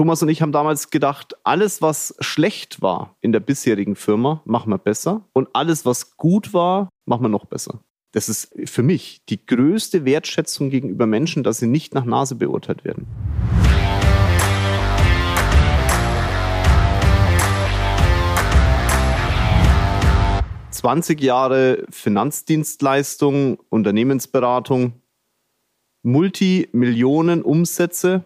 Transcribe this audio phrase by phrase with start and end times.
[0.00, 4.70] Thomas und ich haben damals gedacht, alles, was schlecht war in der bisherigen Firma, machen
[4.72, 5.26] wir besser.
[5.34, 7.80] Und alles, was gut war, machen wir noch besser.
[8.12, 12.82] Das ist für mich die größte Wertschätzung gegenüber Menschen, dass sie nicht nach Nase beurteilt
[12.82, 13.06] werden.
[20.70, 24.94] 20 Jahre Finanzdienstleistung, Unternehmensberatung,
[26.02, 28.24] Multimillionen Umsätze,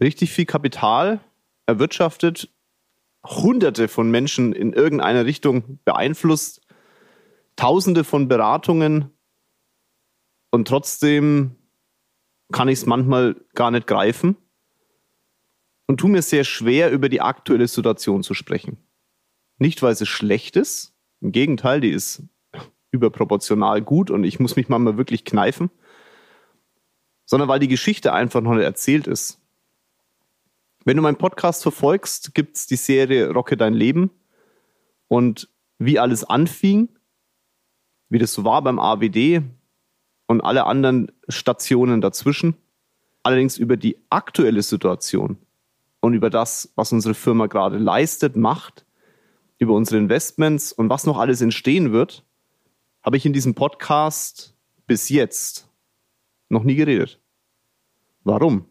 [0.00, 1.20] richtig viel Kapital
[1.66, 2.48] erwirtschaftet,
[3.24, 6.62] Hunderte von Menschen in irgendeiner Richtung beeinflusst,
[7.56, 9.10] Tausende von Beratungen
[10.50, 11.56] und trotzdem
[12.52, 14.36] kann ich es manchmal gar nicht greifen
[15.88, 18.78] und tue mir sehr schwer, über die aktuelle Situation zu sprechen.
[19.58, 22.22] Nicht, weil es schlecht ist, im Gegenteil, die ist
[22.92, 25.70] überproportional gut und ich muss mich manchmal wirklich kneifen,
[27.24, 29.40] sondern weil die Geschichte einfach noch nicht erzählt ist.
[30.84, 34.10] Wenn du meinen Podcast verfolgst, gibt es die Serie Rocke dein Leben
[35.08, 35.48] und
[35.78, 36.88] wie alles anfing,
[38.08, 39.42] wie das so war beim AWD
[40.26, 42.56] und alle anderen Stationen dazwischen.
[43.22, 45.36] Allerdings über die aktuelle Situation
[46.00, 48.86] und über das, was unsere Firma gerade leistet, macht,
[49.58, 52.24] über unsere Investments und was noch alles entstehen wird,
[53.02, 54.54] habe ich in diesem Podcast
[54.86, 55.68] bis jetzt
[56.48, 57.20] noch nie geredet.
[58.24, 58.66] Warum?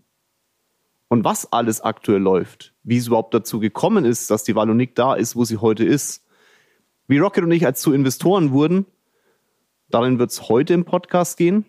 [1.09, 5.15] Und was alles aktuell läuft, wie es überhaupt dazu gekommen ist, dass die Wallonik da
[5.15, 6.25] ist, wo sie heute ist,
[7.07, 8.85] wie Rocket und ich als zu Investoren wurden,
[9.89, 11.65] darin wird es heute im Podcast gehen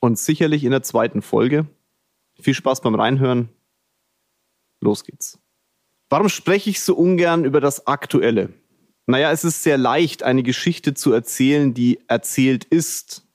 [0.00, 1.66] und sicherlich in der zweiten Folge.
[2.40, 3.48] Viel Spaß beim Reinhören.
[4.80, 5.38] Los geht's.
[6.08, 8.52] Warum spreche ich so ungern über das Aktuelle?
[9.06, 13.26] Naja, es ist sehr leicht, eine Geschichte zu erzählen, die erzählt ist.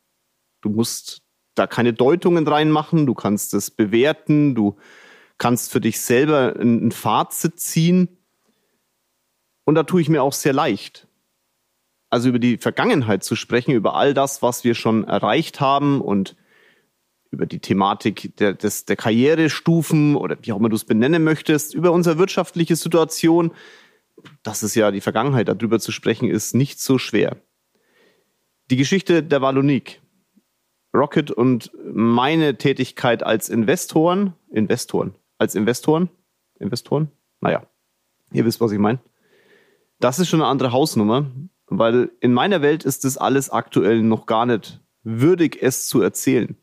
[0.60, 1.21] Du musst
[1.56, 4.78] da keine Deutungen reinmachen, du kannst es bewerten, du
[5.38, 8.18] kannst für dich selber ein Fazit ziehen.
[9.64, 11.08] Und da tue ich mir auch sehr leicht.
[12.10, 16.36] Also über die Vergangenheit zu sprechen, über all das, was wir schon erreicht haben und
[17.32, 21.74] über die Thematik der, des, der Karrierestufen oder wie auch immer du es benennen möchtest,
[21.74, 23.52] über unsere wirtschaftliche Situation.
[24.44, 27.38] Das ist ja die Vergangenheit, darüber zu sprechen, ist nicht so schwer.
[28.70, 30.01] Die Geschichte der Wallonik,
[30.94, 36.10] Rocket und meine Tätigkeit als Investoren, Investoren, als Investoren,
[36.60, 37.10] Investoren,
[37.40, 37.64] naja,
[38.32, 39.00] ihr wisst, was ich meine.
[40.00, 41.26] Das ist schon eine andere Hausnummer,
[41.68, 46.56] weil in meiner Welt ist das alles aktuell noch gar nicht würdig, es zu erzählen.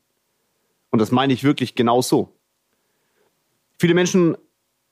[0.91, 2.34] Und das meine ich wirklich genau so.
[3.78, 4.37] Viele Menschen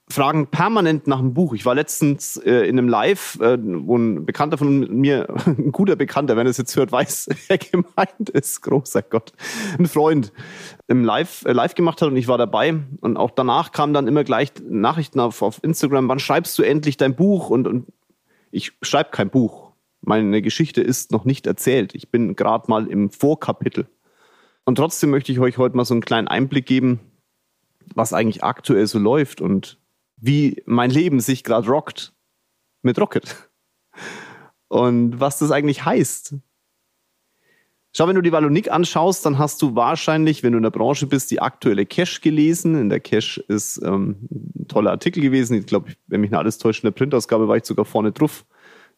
[0.08, 1.52] fragen permanent nach einem Buch.
[1.54, 5.96] Ich war letztens äh, in einem Live, äh, wo ein Bekannter von mir, ein guter
[5.96, 9.32] Bekannter, wenn er es jetzt hört, weiß, wer gemeint ist, großer Gott,
[9.78, 10.32] ein Freund,
[10.86, 12.74] im Live, äh, live gemacht hat und ich war dabei.
[13.00, 16.96] Und auch danach kamen dann immer gleich Nachrichten auf, auf Instagram, wann schreibst du endlich
[16.96, 17.50] dein Buch?
[17.50, 17.86] Und, und
[18.52, 19.72] ich schreibe kein Buch.
[20.02, 21.94] Meine Geschichte ist noch nicht erzählt.
[21.96, 23.88] Ich bin gerade mal im Vorkapitel.
[24.64, 27.00] Und trotzdem möchte ich euch heute mal so einen kleinen Einblick geben,
[27.94, 29.78] was eigentlich aktuell so läuft und
[30.16, 32.12] wie mein Leben sich gerade rockt
[32.82, 33.50] mit Rocket.
[34.68, 36.34] Und was das eigentlich heißt.
[37.94, 41.06] Schau, wenn du die Wallonik anschaust, dann hast du wahrscheinlich, wenn du in der Branche
[41.06, 42.74] bist, die aktuelle Cash gelesen.
[42.74, 45.56] In der Cash ist ähm, ein toller Artikel gewesen.
[45.56, 48.44] Ich glaube, wenn mich nicht alles täuscht, in der Printausgabe war ich sogar vorne drauf,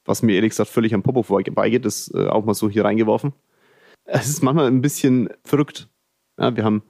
[0.05, 3.33] was mir ehrlich gesagt völlig am Popo vorbeigeht, das äh, auch mal so hier reingeworfen
[4.09, 5.89] es ist manchmal ein bisschen verrückt.
[6.39, 6.83] Ja, wir haben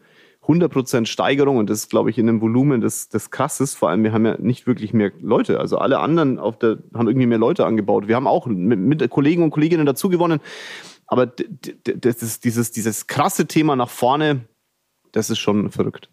[0.49, 3.75] 100% Steigerung und das ist, glaube ich, in einem Volumen des, des Krasses.
[3.75, 5.61] Vor allem, wir haben ja nicht wirklich mehr Leute.
[5.61, 8.09] Also alle anderen auf der, haben irgendwie mehr Leute angebaut.
[8.09, 10.41] Wir haben auch mit, mit Kollegen und Kolleginnen dazu gewonnen.
[11.07, 14.47] Aber das ist dieses, dieses krasse Thema nach vorne,
[15.13, 16.11] das ist schon verrückt.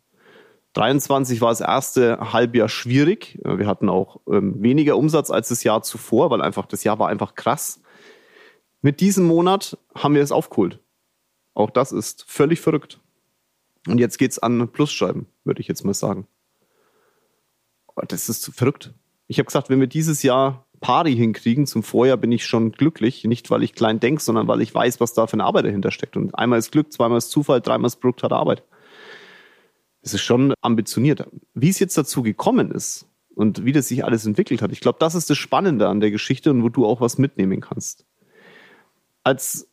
[0.74, 3.40] 23 war das erste Halbjahr schwierig.
[3.44, 7.08] Wir hatten auch ähm, weniger Umsatz als das Jahr zuvor, weil einfach das Jahr war
[7.08, 7.82] einfach krass.
[8.82, 10.80] Mit diesem Monat haben wir es aufgeholt.
[11.54, 13.00] Auch das ist völlig verrückt.
[13.88, 16.28] Und jetzt geht's an Plusscheiben, würde ich jetzt mal sagen.
[18.08, 18.94] Das ist verrückt.
[19.28, 23.24] Ich habe gesagt, wenn wir dieses Jahr Pari hinkriegen, zum Vorjahr bin ich schon glücklich.
[23.24, 25.92] Nicht, weil ich klein denke, sondern weil ich weiß, was da für eine Arbeit dahinter
[25.92, 26.18] steckt.
[26.18, 28.64] Und einmal ist Glück, zweimal ist Zufall, dreimal ist Produkt hat Arbeit.
[30.02, 31.28] Es ist schon ambitioniert.
[31.54, 35.00] Wie es jetzt dazu gekommen ist und wie das sich alles entwickelt hat, ich glaube,
[35.00, 38.06] das ist das Spannende an der Geschichte und wo du auch was mitnehmen kannst.
[39.24, 39.68] Als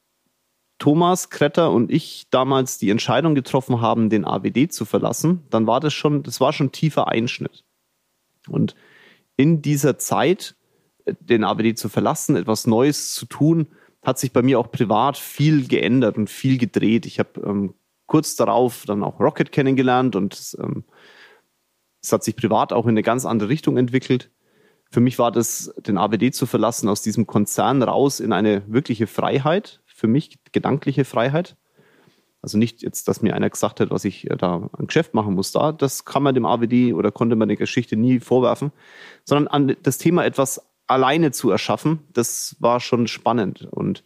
[0.83, 5.79] Thomas Kretter und ich damals die Entscheidung getroffen haben, den AWD zu verlassen, dann war
[5.79, 7.63] das schon, das war schon tiefer Einschnitt.
[8.49, 8.75] Und
[9.37, 10.57] in dieser Zeit,
[11.05, 13.69] äh, den AWD zu verlassen, etwas Neues zu tun,
[14.03, 17.07] hat sich bei mir auch privat viel geändert und viel gedreht.
[17.07, 17.75] Ich habe ähm,
[18.07, 20.83] kurz darauf dann auch Rocket kennengelernt und ähm,
[22.03, 24.33] Es hat sich privat auch in eine ganz andere Richtung entwickelt.
[24.91, 29.07] Für mich war das, den AWD zu verlassen, aus diesem Konzern raus in eine wirkliche
[29.07, 29.81] Freiheit.
[30.03, 31.57] Für mich gedankliche Freiheit.
[32.41, 35.53] Also nicht jetzt, dass mir einer gesagt hat, was ich da ein Geschäft machen muss.
[35.53, 38.73] Da, das kann man dem AWD oder konnte man der Geschichte nie vorwerfen,
[39.23, 43.69] sondern an das Thema etwas alleine zu erschaffen, das war schon spannend.
[43.71, 44.03] Und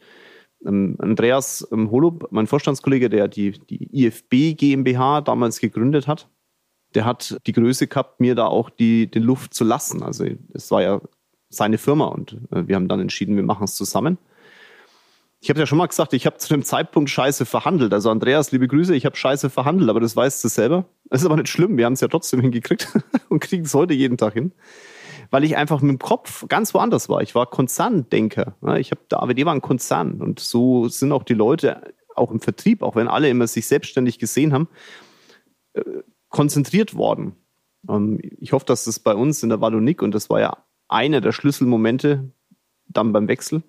[0.67, 6.29] ähm, Andreas ähm, Holub, mein Vorstandskollege, der die, die IFB GmbH damals gegründet hat,
[6.95, 10.03] der hat die Größe gehabt, mir da auch die, den Luft zu lassen.
[10.03, 11.01] Also es war ja
[11.49, 14.19] seine Firma und äh, wir haben dann entschieden, wir machen es zusammen.
[15.41, 17.93] Ich habe ja schon mal gesagt, ich habe zu dem Zeitpunkt scheiße verhandelt.
[17.93, 20.87] Also Andreas, liebe Grüße, ich habe scheiße verhandelt, aber das weißt du selber.
[21.05, 22.89] Das ist aber nicht schlimm, wir haben es ja trotzdem hingekriegt
[23.29, 24.53] und kriegen es heute jeden Tag hin
[25.31, 27.23] weil ich einfach mit dem Kopf ganz woanders war.
[27.23, 28.55] Ich war Konzerndenker.
[28.79, 32.83] Ich habe, der war ein Konzern und so sind auch die Leute auch im Vertrieb,
[32.83, 34.69] auch wenn alle immer sich selbstständig gesehen haben,
[35.75, 35.83] äh,
[36.29, 37.37] konzentriert worden.
[37.89, 40.57] Ähm, ich hoffe, dass das bei uns in der Wallonik, und das war ja
[40.89, 42.31] einer der Schlüsselmomente
[42.89, 43.63] dann beim Wechsel,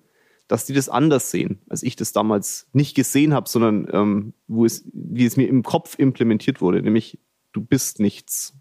[0.48, 4.64] dass die das anders sehen, als ich das damals nicht gesehen habe, sondern ähm, wo
[4.64, 7.20] es, wie es mir im Kopf implementiert wurde, nämlich
[7.52, 8.54] du bist nichts.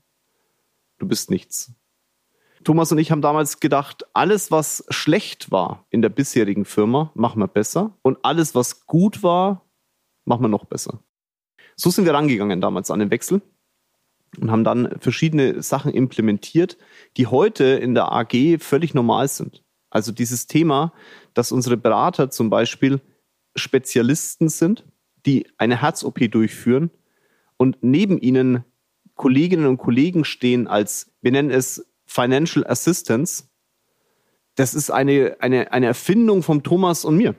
[1.00, 1.72] Du bist nichts.
[2.64, 7.40] Thomas und ich haben damals gedacht, alles, was schlecht war in der bisherigen Firma, machen
[7.40, 7.98] wir besser.
[8.02, 9.66] Und alles, was gut war,
[10.26, 11.00] machen wir noch besser.
[11.76, 13.42] So sind wir rangegangen damals an den Wechsel
[14.40, 16.78] und haben dann verschiedene Sachen implementiert,
[17.16, 19.64] die heute in der AG völlig normal sind.
[19.90, 20.94] Also dieses Thema,
[21.34, 23.02] dass unsere Berater zum Beispiel
[23.56, 24.86] Spezialisten sind,
[25.26, 26.92] die eine Herz-OP durchführen
[27.58, 28.64] und neben ihnen
[29.16, 33.46] Kolleginnen und Kollegen stehen als, wir nennen es Financial Assistance,
[34.56, 37.36] das ist eine, eine, eine Erfindung von Thomas und mir.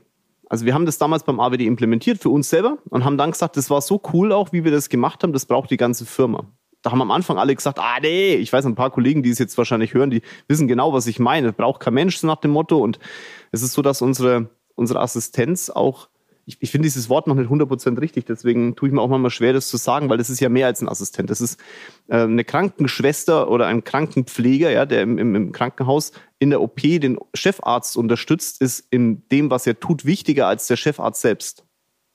[0.49, 3.57] Also wir haben das damals beim AWD implementiert für uns selber und haben dann gesagt,
[3.57, 6.51] das war so cool auch, wie wir das gemacht haben, das braucht die ganze Firma.
[6.83, 9.39] Da haben am Anfang alle gesagt, ah nee, ich weiß ein paar Kollegen, die es
[9.39, 11.53] jetzt wahrscheinlich hören, die wissen genau, was ich meine.
[11.53, 12.79] Braucht kein Mensch nach dem Motto.
[12.79, 12.99] Und
[13.51, 16.09] es ist so, dass unsere, unsere Assistenz auch
[16.49, 19.31] ich, ich finde dieses Wort noch nicht 100% richtig, deswegen tue ich mir auch manchmal
[19.31, 21.29] schwer, das zu sagen, weil das ist ja mehr als ein Assistent.
[21.29, 21.61] Das ist
[22.09, 26.81] äh, eine Krankenschwester oder ein Krankenpfleger, ja, der im, im, im Krankenhaus in der OP
[26.81, 31.65] den Chefarzt unterstützt, ist in dem, was er tut, wichtiger als der Chefarzt selbst.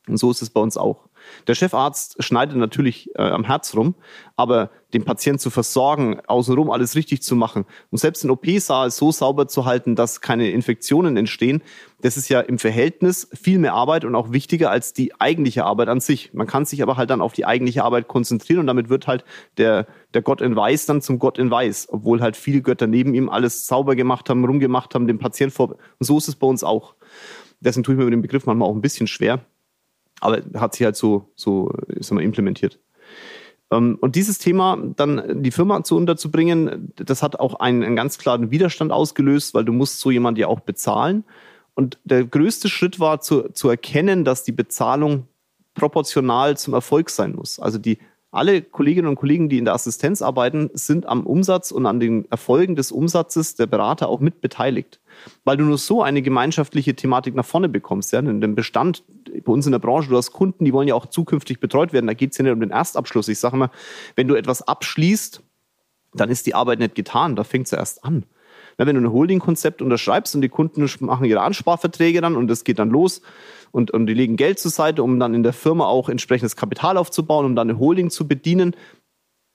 [0.07, 1.09] Und so ist es bei uns auch.
[1.48, 3.96] Der Chefarzt schneidet natürlich äh, am Herz rum,
[4.36, 9.12] aber den Patienten zu versorgen, außenrum alles richtig zu machen und selbst den OP-Saal so
[9.12, 11.62] sauber zu halten, dass keine Infektionen entstehen,
[12.02, 15.88] das ist ja im Verhältnis viel mehr Arbeit und auch wichtiger als die eigentliche Arbeit
[15.88, 16.34] an sich.
[16.34, 19.24] Man kann sich aber halt dann auf die eigentliche Arbeit konzentrieren und damit wird halt
[19.58, 23.14] der, der Gott in Weiß dann zum Gott in Weiß, obwohl halt viele Götter neben
[23.14, 25.69] ihm alles sauber gemacht haben, rumgemacht haben, dem Patienten vor.
[25.69, 26.96] Und so ist es bei uns auch.
[27.62, 29.46] Deswegen tue ich mir mit dem Begriff manchmal auch ein bisschen schwer.
[30.19, 32.80] Aber hat sich halt so, so sag mal, implementiert.
[33.71, 38.18] Ähm, und dieses Thema dann die Firma zu unterzubringen, das hat auch einen, einen ganz
[38.18, 41.24] klaren Widerstand ausgelöst, weil du musst so jemand ja auch bezahlen.
[41.75, 45.27] Und der größte Schritt war zu, zu erkennen, dass die Bezahlung
[45.74, 47.59] proportional zum Erfolg sein muss.
[47.59, 47.98] Also die
[48.33, 52.30] alle Kolleginnen und Kollegen, die in der Assistenz arbeiten, sind am Umsatz und an den
[52.31, 55.00] Erfolgen des Umsatzes der Berater auch mit beteiligt.
[55.44, 58.12] Weil du nur so eine gemeinschaftliche Thematik nach vorne bekommst.
[58.12, 58.19] Ja?
[58.19, 59.03] In dem Bestand,
[59.45, 62.07] bei uns in der Branche, du hast Kunden, die wollen ja auch zukünftig betreut werden.
[62.07, 63.27] Da geht es ja nicht um den Erstabschluss.
[63.27, 63.69] Ich sage immer,
[64.15, 65.44] wenn du etwas abschließt,
[66.15, 68.25] dann ist die Arbeit nicht getan, da fängt es ja erst an.
[68.78, 72.80] Wenn du ein Holding-Konzept unterschreibst und die Kunden machen ihre Ansparverträge dann und es geht
[72.80, 73.21] dann los,
[73.74, 76.95] und, und die legen Geld zur Seite, um dann in der Firma auch entsprechendes Kapital
[76.95, 78.76] aufzubauen, um dann eine Holding zu bedienen.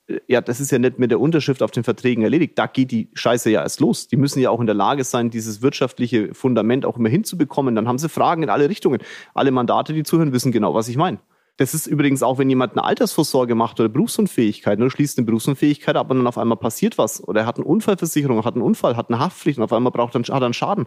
[0.09, 2.59] Äh, ja, das ist ja nicht mit der Unterschrift auf den Verträgen erledigt.
[2.59, 4.09] Da geht die Scheiße ja erst los.
[4.09, 7.77] Die müssen ja auch in der Lage sein, dieses wirtschaftliche Fundament auch immer hinzubekommen.
[7.77, 9.01] Dann haben sie Fragen in alle Richtungen.
[9.35, 11.19] Alle Mandate, die zuhören, wissen genau, was ich meine.
[11.59, 15.97] Das ist übrigens auch, wenn jemand eine Altersvorsorge macht oder Berufsunfähigkeit, ne, schließt eine Berufsunfähigkeit
[15.97, 17.23] ab und dann auf einmal passiert was.
[17.27, 20.15] Oder er hat eine Unfallversicherung, hat einen Unfall, hat eine Haftpflicht und auf einmal braucht
[20.15, 20.87] er, hat er einen Schaden.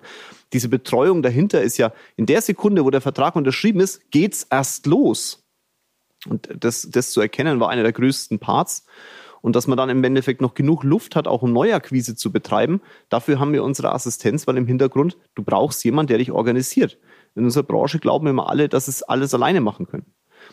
[0.53, 4.85] Diese Betreuung dahinter ist ja, in der Sekunde, wo der Vertrag unterschrieben ist, geht's erst
[4.85, 5.43] los.
[6.29, 8.85] Und das, das zu erkennen, war einer der größten Parts.
[9.41, 12.79] Und dass man dann im Endeffekt noch genug Luft hat, auch um Neuakquise zu betreiben,
[13.09, 16.97] dafür haben wir unsere Assistenz, weil im Hintergrund, du brauchst jemanden, der dich organisiert.
[17.35, 20.05] In unserer Branche glauben immer alle, dass es alles alleine machen können.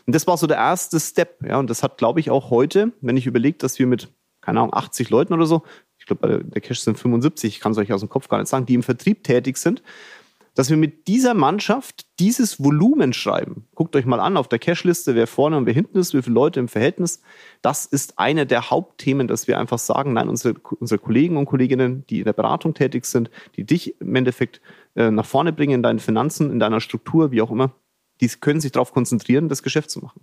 [0.07, 1.45] Und das war so der erste Step.
[1.45, 4.09] Ja, und das hat, glaube ich, auch heute, wenn ich überlege, dass wir mit,
[4.41, 5.63] keine Ahnung, 80 Leuten oder so,
[5.99, 8.39] ich glaube, bei der Cash sind 75, ich kann es euch aus dem Kopf gar
[8.39, 9.83] nicht sagen, die im Vertrieb tätig sind,
[10.59, 13.69] dass wir mit dieser Mannschaft dieses Volumen schreiben.
[13.77, 16.35] Guckt euch mal an auf der Cash-Liste, wer vorne und wer hinten ist, wie viele
[16.35, 17.23] Leute im Verhältnis.
[17.63, 22.05] Das ist eine der Hauptthemen, dass wir einfach sagen, nein, unsere, unsere Kollegen und Kolleginnen,
[22.11, 24.61] die in der Beratung tätig sind, die dich im Endeffekt
[24.97, 27.73] äh, nach vorne bringen in deinen Finanzen, in deiner Struktur, wie auch immer,
[28.21, 30.21] die können sich darauf konzentrieren, das Geschäft zu machen.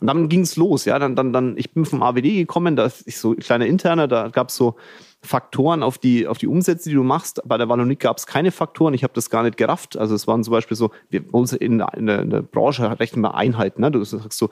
[0.00, 0.98] Und dann ging es los, ja.
[0.98, 4.28] Dann, dann, dann, ich bin vom AWD gekommen, da ist so ein kleiner interner, da
[4.28, 4.76] gab es so
[5.20, 7.42] Faktoren auf die, auf die Umsätze, die du machst.
[7.44, 8.94] Bei der Valonik gab es keine Faktoren.
[8.94, 9.96] Ich habe das gar nicht gerafft.
[9.96, 13.22] Also es waren zum Beispiel so, wir uns in, in, der, in der Branche rechnen
[13.22, 13.80] wir Einheiten.
[13.80, 13.90] Ne?
[13.90, 14.48] Du sagst so,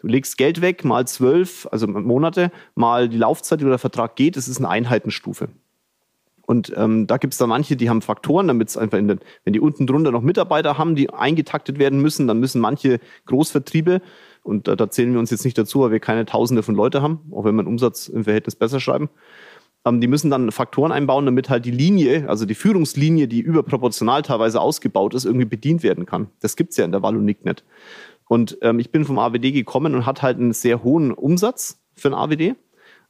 [0.00, 4.36] du legst Geld weg, mal zwölf, also Monate, mal die Laufzeit, die der Vertrag geht,
[4.36, 5.48] das ist eine Einheitenstufe.
[6.50, 9.20] Und ähm, da gibt es da manche, die haben Faktoren, damit es einfach in den,
[9.44, 14.02] wenn die unten drunter noch Mitarbeiter haben, die eingetaktet werden müssen, dann müssen manche Großvertriebe,
[14.42, 17.02] und da, da zählen wir uns jetzt nicht dazu, weil wir keine Tausende von Leute
[17.02, 19.10] haben, auch wenn wir einen Umsatz im Verhältnis besser schreiben,
[19.84, 24.22] ähm, die müssen dann Faktoren einbauen, damit halt die Linie, also die Führungslinie, die überproportional
[24.22, 26.30] teilweise ausgebaut ist, irgendwie bedient werden kann.
[26.40, 27.62] Das gibt's ja in der Valonik nicht.
[28.26, 32.08] Und ähm, ich bin vom AWD gekommen und hatte halt einen sehr hohen Umsatz für
[32.08, 32.56] ein AWD,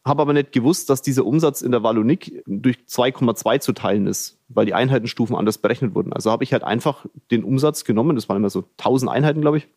[0.04, 4.38] habe aber nicht gewusst, dass dieser Umsatz in der Valonik durch 2,2 zu teilen ist,
[4.48, 6.12] weil die Einheitenstufen anders berechnet wurden.
[6.12, 9.58] Also habe ich halt einfach den Umsatz genommen, das waren immer so 1000 Einheiten, glaube
[9.58, 9.68] ich,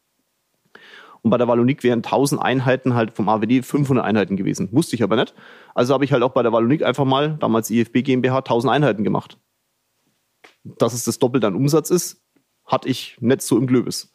[1.24, 4.70] und bei der Wallonik wären 1000 Einheiten halt vom AWD 500 Einheiten gewesen.
[4.74, 5.34] Wusste ich aber nicht.
[5.74, 9.06] Also habe ich halt auch bei der Wallonik einfach mal, damals IFB GmbH, 1000 Einheiten
[9.06, 9.38] gemacht.
[10.66, 12.22] Dass es das Doppelte an Umsatz ist,
[12.66, 14.14] hatte ich nicht so im Glöbis.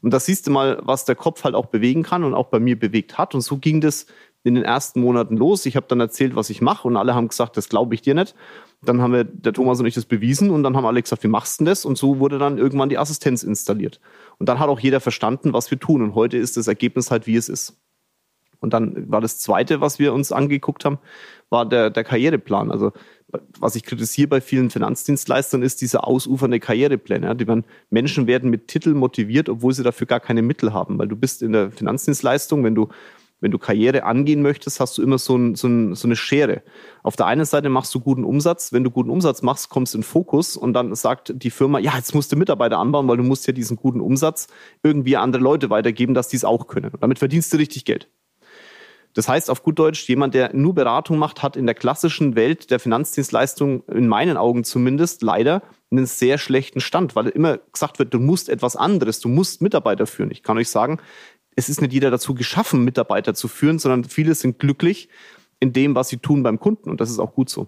[0.00, 2.60] Und da siehst du mal, was der Kopf halt auch bewegen kann und auch bei
[2.60, 3.34] mir bewegt hat.
[3.34, 4.06] Und so ging das
[4.44, 5.66] in den ersten Monaten los.
[5.66, 8.14] Ich habe dann erzählt, was ich mache und alle haben gesagt, das glaube ich dir
[8.14, 8.34] nicht.
[8.82, 11.28] Dann haben wir, der Thomas und ich das bewiesen und dann haben alle gesagt, wie
[11.28, 11.84] machst du das?
[11.84, 14.00] Und so wurde dann irgendwann die Assistenz installiert.
[14.38, 16.02] Und dann hat auch jeder verstanden, was wir tun.
[16.02, 17.76] Und heute ist das Ergebnis halt, wie es ist.
[18.60, 20.98] Und dann war das Zweite, was wir uns angeguckt haben,
[21.48, 22.70] war der, der Karriereplan.
[22.70, 22.92] Also
[23.58, 27.36] was ich kritisiere bei vielen Finanzdienstleistern ist diese ausufernde Karrierepläne.
[27.36, 30.98] Die werden, Menschen werden mit Titel motiviert, obwohl sie dafür gar keine Mittel haben.
[30.98, 32.88] Weil du bist in der Finanzdienstleistung, wenn du
[33.40, 36.62] wenn du Karriere angehen möchtest, hast du immer so, ein, so, ein, so, eine Schere.
[37.04, 38.72] Auf der einen Seite machst du guten Umsatz.
[38.72, 41.94] Wenn du guten Umsatz machst, kommst du in Fokus und dann sagt die Firma, ja,
[41.96, 44.48] jetzt musst du Mitarbeiter anbauen, weil du musst ja diesen guten Umsatz
[44.82, 46.90] irgendwie an andere Leute weitergeben, dass die es auch können.
[46.90, 48.08] Und damit verdienst du richtig Geld.
[49.14, 52.70] Das heißt auf gut Deutsch, jemand, der nur Beratung macht, hat in der klassischen Welt
[52.70, 58.14] der Finanzdienstleistung, in meinen Augen zumindest, leider einen sehr schlechten Stand, weil immer gesagt wird,
[58.14, 60.30] du musst etwas anderes, du musst Mitarbeiter führen.
[60.30, 60.98] Ich kann euch sagen,
[61.58, 65.08] es ist nicht jeder dazu geschaffen, Mitarbeiter zu führen, sondern viele sind glücklich
[65.58, 66.88] in dem, was sie tun beim Kunden.
[66.88, 67.66] Und das ist auch gut so.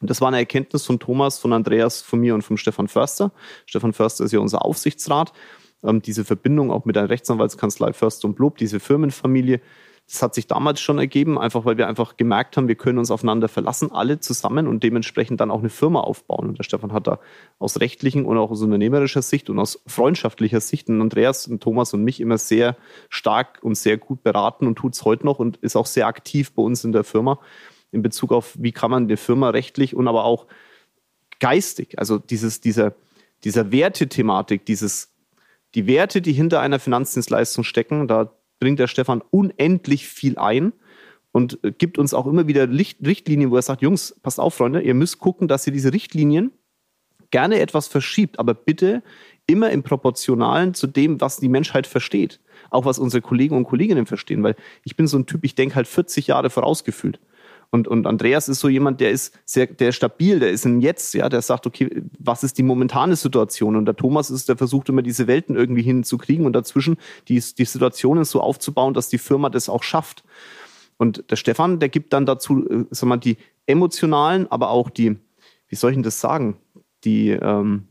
[0.00, 3.30] Und das war eine Erkenntnis von Thomas, von Andreas, von mir und von Stefan Förster.
[3.66, 5.34] Stefan Förster ist ja unser Aufsichtsrat.
[5.82, 9.60] Ähm, diese Verbindung auch mit der Rechtsanwaltskanzlei Förster und Blob, diese Firmenfamilie,
[10.10, 13.12] das hat sich damals schon ergeben, einfach weil wir einfach gemerkt haben, wir können uns
[13.12, 16.48] aufeinander verlassen, alle zusammen und dementsprechend dann auch eine Firma aufbauen.
[16.48, 17.20] Und der Stefan hat da
[17.60, 21.94] aus rechtlichen und auch aus unternehmerischer Sicht und aus freundschaftlicher Sicht und Andreas und Thomas
[21.94, 22.76] und mich immer sehr
[23.08, 26.52] stark und sehr gut beraten und tut es heute noch und ist auch sehr aktiv
[26.52, 27.38] bei uns in der Firma
[27.92, 30.46] in Bezug auf, wie kann man eine Firma rechtlich und aber auch
[31.38, 32.94] geistig, also dieses, dieser,
[33.44, 35.12] dieser Wertethematik, dieses,
[35.74, 40.72] die Werte, die hinter einer Finanzdienstleistung stecken, da bringt der Stefan unendlich viel ein
[41.32, 44.82] und gibt uns auch immer wieder Licht, Richtlinien, wo er sagt, Jungs, passt auf, Freunde,
[44.82, 46.52] ihr müsst gucken, dass ihr diese Richtlinien
[47.30, 49.02] gerne etwas verschiebt, aber bitte
[49.46, 52.40] immer im Proportionalen zu dem, was die Menschheit versteht.
[52.70, 55.76] Auch was unsere Kollegen und Kolleginnen verstehen, weil ich bin so ein Typ, ich denke
[55.76, 57.18] halt 40 Jahre vorausgefühlt.
[57.72, 60.80] Und, und Andreas ist so jemand, der ist sehr, der ist stabil, der ist im
[60.80, 63.76] Jetzt, ja, der sagt, okay, was ist die momentane Situation?
[63.76, 66.96] Und der Thomas ist, der versucht immer diese Welten irgendwie hinzukriegen und dazwischen
[67.28, 70.24] die, die Situationen so aufzubauen, dass die Firma das auch schafft.
[70.96, 73.36] Und der Stefan, der gibt dann dazu, äh, sag mal, die
[73.66, 75.16] emotionalen, aber auch die,
[75.68, 76.56] wie soll ich denn das sagen?
[77.04, 77.86] Die, ähm,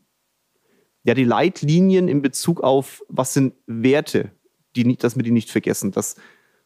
[1.04, 4.32] ja, die Leitlinien in Bezug auf, was sind Werte,
[4.76, 6.18] die nicht, dass wir die nicht vergessen, dass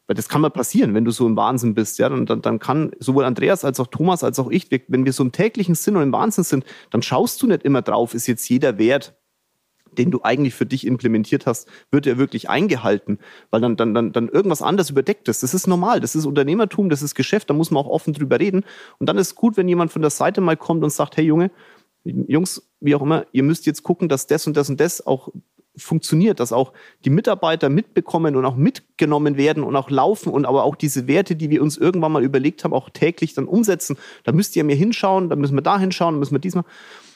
[0.06, 2.58] weil das kann mal passieren, wenn du so im Wahnsinn bist, ja, dann, dann, dann
[2.58, 5.96] kann sowohl Andreas als auch Thomas als auch ich, wenn wir so im täglichen Sinn
[5.96, 9.14] und im Wahnsinn sind, dann schaust du nicht immer drauf, ist jetzt jeder Wert,
[9.94, 13.18] den du eigentlich für dich implementiert hast, wird er wirklich eingehalten,
[13.50, 15.42] weil dann, dann, dann, dann irgendwas anderes überdeckt ist.
[15.42, 18.40] Das ist normal, das ist Unternehmertum, das ist Geschäft, da muss man auch offen drüber
[18.40, 18.64] reden.
[18.98, 21.50] Und dann ist gut, wenn jemand von der Seite mal kommt und sagt, hey Junge,
[22.04, 25.30] Jungs, wie auch immer, ihr müsst jetzt gucken, dass das und das und das auch
[25.76, 26.72] funktioniert, dass auch
[27.04, 31.36] die Mitarbeiter mitbekommen und auch mitgenommen werden und auch laufen und aber auch diese Werte,
[31.36, 33.96] die wir uns irgendwann mal überlegt haben, auch täglich dann umsetzen.
[34.24, 36.64] Da müsst ihr mir hinschauen, da müssen wir da hinschauen, da müssen wir diesmal.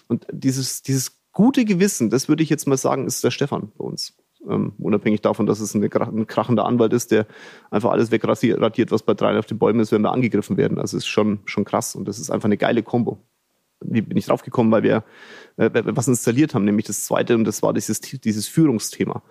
[0.08, 3.84] Und dieses, dieses gute Gewissen, das würde ich jetzt mal sagen, ist der Stefan bei
[3.84, 4.16] uns.
[4.48, 7.26] Ähm, unabhängig davon, dass es eine, ein krachender Anwalt ist, der
[7.70, 10.78] einfach alles wegradiert, was bei drei auf den Bäumen ist, wenn wir angegriffen werden.
[10.78, 13.18] Also es ist schon, schon krass und das ist einfach eine geile Kombo
[13.80, 15.04] wie bin ich draufgekommen, weil wir
[15.56, 19.22] äh, was installiert haben, nämlich das zweite, und das war dieses, dieses Führungsthema.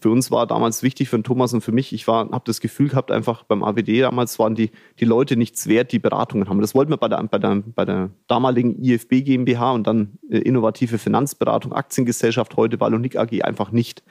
[0.00, 3.10] Für uns war damals wichtig, für Thomas und für mich, ich habe das Gefühl gehabt,
[3.10, 6.62] einfach beim AWD damals waren die, die Leute nichts wert, die Beratungen haben.
[6.62, 10.38] Das wollten wir bei der, bei der, bei der damaligen IFB GmbH und dann äh,
[10.38, 14.02] innovative Finanzberatung, Aktiengesellschaft, heute Wallonik AG einfach nicht.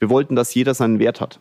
[0.00, 1.40] Wir wollten, dass jeder seinen Wert hat.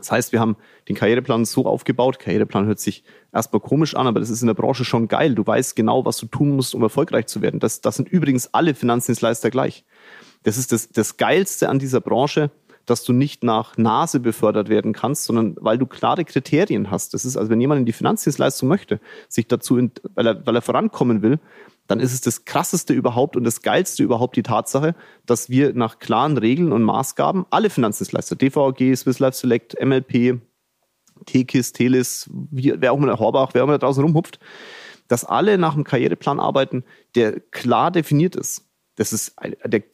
[0.00, 0.56] Das heißt, wir haben
[0.88, 2.18] den Karriereplan so aufgebaut.
[2.18, 5.34] Karriereplan hört sich erstmal komisch an, aber das ist in der Branche schon geil.
[5.34, 7.60] Du weißt genau, was du tun musst, um erfolgreich zu werden.
[7.60, 9.84] Das, das sind übrigens alle Finanzdienstleister gleich.
[10.42, 12.50] Das ist das, das Geilste an dieser Branche,
[12.90, 17.14] dass du nicht nach Nase befördert werden kannst, sondern weil du klare Kriterien hast.
[17.14, 20.56] Das ist also, wenn jemand in die Finanzdienstleistung möchte, sich dazu, in, weil, er, weil
[20.56, 21.38] er vorankommen will,
[21.86, 24.94] dann ist es das Krasseste überhaupt und das Geilste überhaupt die Tatsache,
[25.24, 30.40] dass wir nach klaren Regeln und Maßgaben alle Finanzdienstleister, DVG, Swiss Life Select, MLP,
[31.26, 34.40] TKIS, Telis, wer auch immer Horbach, wer auch immer da draußen rumhupft,
[35.06, 38.69] dass alle nach einem Karriereplan arbeiten, der klar definiert ist.
[39.00, 39.34] Das ist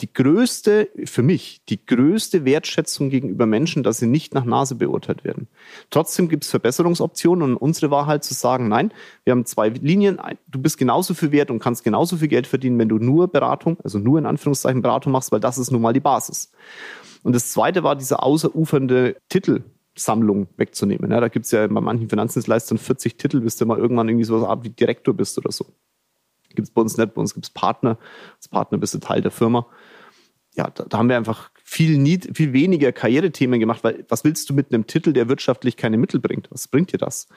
[0.00, 5.22] die größte, für mich, die größte Wertschätzung gegenüber Menschen, dass sie nicht nach Nase beurteilt
[5.22, 5.46] werden.
[5.90, 10.18] Trotzdem gibt es Verbesserungsoptionen und unsere Wahrheit halt zu sagen, nein, wir haben zwei Linien,
[10.48, 13.78] du bist genauso viel wert und kannst genauso viel Geld verdienen, wenn du nur Beratung,
[13.84, 16.50] also nur in Anführungszeichen Beratung machst, weil das ist nun mal die Basis.
[17.22, 21.12] Und das zweite war diese außerufernde Titelsammlung wegzunehmen.
[21.12, 24.24] Ja, da gibt es ja bei manchen Finanzdienstleistern 40 Titel, bis du mal irgendwann irgendwie
[24.24, 25.64] so wie Direktor bist oder so.
[26.56, 27.98] Gibt es bei uns nicht, bei uns gibt es Partner.
[28.36, 29.66] Als Partner bist du Teil der Firma.
[30.56, 34.48] Ja, da, da haben wir einfach viel, niet, viel weniger Karrierethemen gemacht, weil was willst
[34.50, 36.50] du mit einem Titel, der wirtschaftlich keine Mittel bringt?
[36.50, 37.28] Was bringt dir das?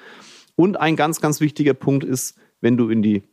[0.55, 3.23] Und ein ganz, ganz wichtiger Punkt ist, wenn du in die,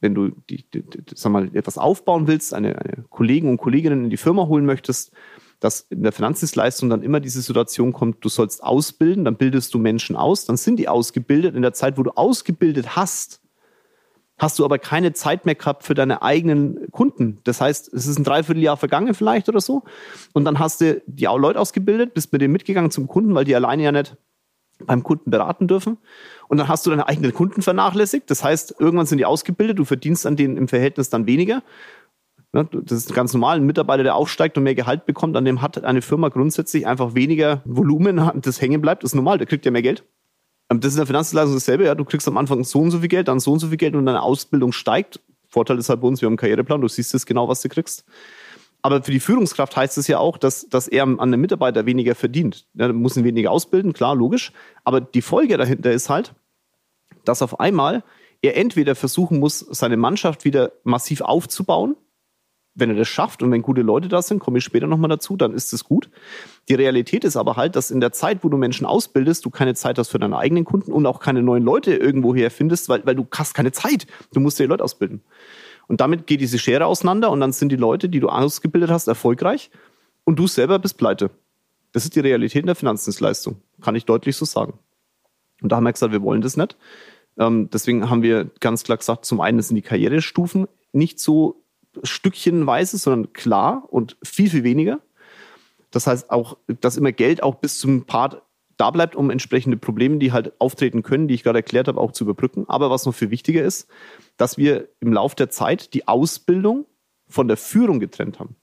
[0.00, 4.04] wenn du die, die, die sag mal, etwas aufbauen willst, eine, eine Kollegen und Kolleginnen
[4.04, 5.12] in die Firma holen möchtest,
[5.60, 9.78] dass in der Finanzdienstleistung dann immer diese Situation kommt, du sollst ausbilden, dann bildest du
[9.78, 11.54] Menschen aus, dann sind die ausgebildet.
[11.54, 13.41] In der Zeit, wo du ausgebildet hast,
[14.38, 17.38] hast du aber keine Zeit mehr gehabt für deine eigenen Kunden.
[17.44, 19.82] Das heißt, es ist ein Dreivierteljahr vergangen vielleicht oder so.
[20.32, 23.54] Und dann hast du die Leute ausgebildet, bist mit denen mitgegangen zum Kunden, weil die
[23.54, 24.16] alleine ja nicht
[24.86, 25.98] beim Kunden beraten dürfen.
[26.48, 28.30] Und dann hast du deine eigenen Kunden vernachlässigt.
[28.30, 31.62] Das heißt, irgendwann sind die ausgebildet, du verdienst an denen im Verhältnis dann weniger.
[32.52, 33.56] Das ist ganz normal.
[33.56, 37.14] Ein Mitarbeiter, der aufsteigt und mehr Gehalt bekommt, an dem hat eine Firma grundsätzlich einfach
[37.14, 39.02] weniger Volumen, das hängen bleibt.
[39.02, 40.04] Das ist normal, der kriegt ja mehr Geld.
[40.70, 41.94] Ähm, das ist in der Finanzleistung dasselbe, ja.
[41.94, 43.94] Du kriegst am Anfang so und so viel Geld, dann so und so viel Geld
[43.94, 45.20] und deine Ausbildung steigt.
[45.48, 47.68] Vorteil ist halt bei uns, wir haben einen Karriereplan, du siehst es genau, was du
[47.68, 48.04] kriegst.
[48.80, 52.16] Aber für die Führungskraft heißt es ja auch, dass, dass er an einem Mitarbeiter weniger
[52.16, 52.66] verdient.
[52.76, 54.52] Er muss ihn weniger ausbilden, klar, logisch.
[54.82, 56.34] Aber die Folge dahinter ist halt,
[57.24, 58.02] dass auf einmal
[58.40, 61.94] er entweder versuchen muss, seine Mannschaft wieder massiv aufzubauen,
[62.74, 65.36] wenn er das schafft und wenn gute Leute da sind, komme ich später nochmal dazu,
[65.36, 66.08] dann ist es gut.
[66.68, 69.74] Die Realität ist aber halt, dass in der Zeit, wo du Menschen ausbildest, du keine
[69.74, 73.04] Zeit hast für deine eigenen Kunden und auch keine neuen Leute irgendwo her findest, weil,
[73.04, 74.06] weil du hast keine Zeit.
[74.32, 75.20] Du musst dir Leute ausbilden.
[75.86, 79.08] Und damit geht diese Schere auseinander und dann sind die Leute, die du ausgebildet hast,
[79.08, 79.70] erfolgreich
[80.24, 81.30] und du selber bist pleite.
[81.92, 83.56] Das ist die Realität in der Finanzdienstleistung.
[83.82, 84.78] Kann ich deutlich so sagen.
[85.60, 86.76] Und da haben wir gesagt, wir wollen das nicht.
[87.38, 91.61] Ähm, deswegen haben wir ganz klar gesagt, zum einen sind die Karrierestufen nicht so
[92.02, 95.00] stückchenweise, sondern klar und viel, viel weniger.
[95.90, 98.42] Das heißt auch, dass immer Geld auch bis zum Part
[98.76, 102.12] da bleibt, um entsprechende Probleme, die halt auftreten können, die ich gerade erklärt habe, auch
[102.12, 102.64] zu überbrücken.
[102.68, 103.88] Aber was noch viel wichtiger ist,
[104.36, 106.86] dass wir im Laufe der Zeit die Ausbildung
[107.28, 108.56] von der Führung getrennt haben.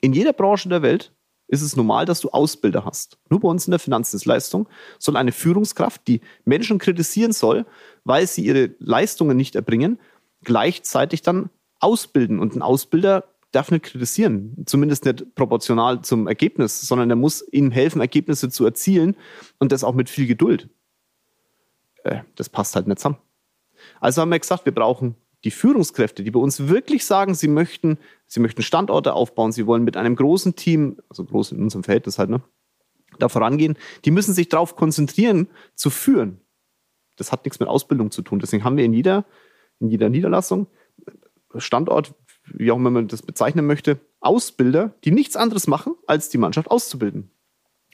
[0.00, 1.12] In jeder Branche der Welt
[1.46, 3.18] ist es normal, dass du Ausbilder hast.
[3.28, 7.66] Nur bei uns in der Finanzdienstleistung soll eine Führungskraft, die Menschen kritisieren soll,
[8.04, 9.98] weil sie ihre Leistungen nicht erbringen,
[10.42, 12.38] gleichzeitig dann ausbilden.
[12.38, 17.70] Und ein Ausbilder darf nicht kritisieren, zumindest nicht proportional zum Ergebnis, sondern er muss ihnen
[17.70, 19.16] helfen, Ergebnisse zu erzielen
[19.58, 20.68] und das auch mit viel Geduld.
[22.04, 23.18] Äh, das passt halt nicht zusammen.
[24.00, 27.98] Also haben wir gesagt, wir brauchen die Führungskräfte, die bei uns wirklich sagen, sie möchten,
[28.26, 32.18] sie möchten Standorte aufbauen, sie wollen mit einem großen Team, also groß in unserem Verhältnis
[32.18, 32.42] halt, ne,
[33.18, 36.40] da vorangehen, die müssen sich darauf konzentrieren, zu führen.
[37.16, 38.38] Das hat nichts mit Ausbildung zu tun.
[38.38, 39.24] Deswegen haben wir in jeder,
[39.78, 40.68] in jeder Niederlassung
[41.56, 42.14] Standort,
[42.46, 46.70] wie auch immer man das bezeichnen möchte, Ausbilder, die nichts anderes machen, als die Mannschaft
[46.70, 47.30] auszubilden.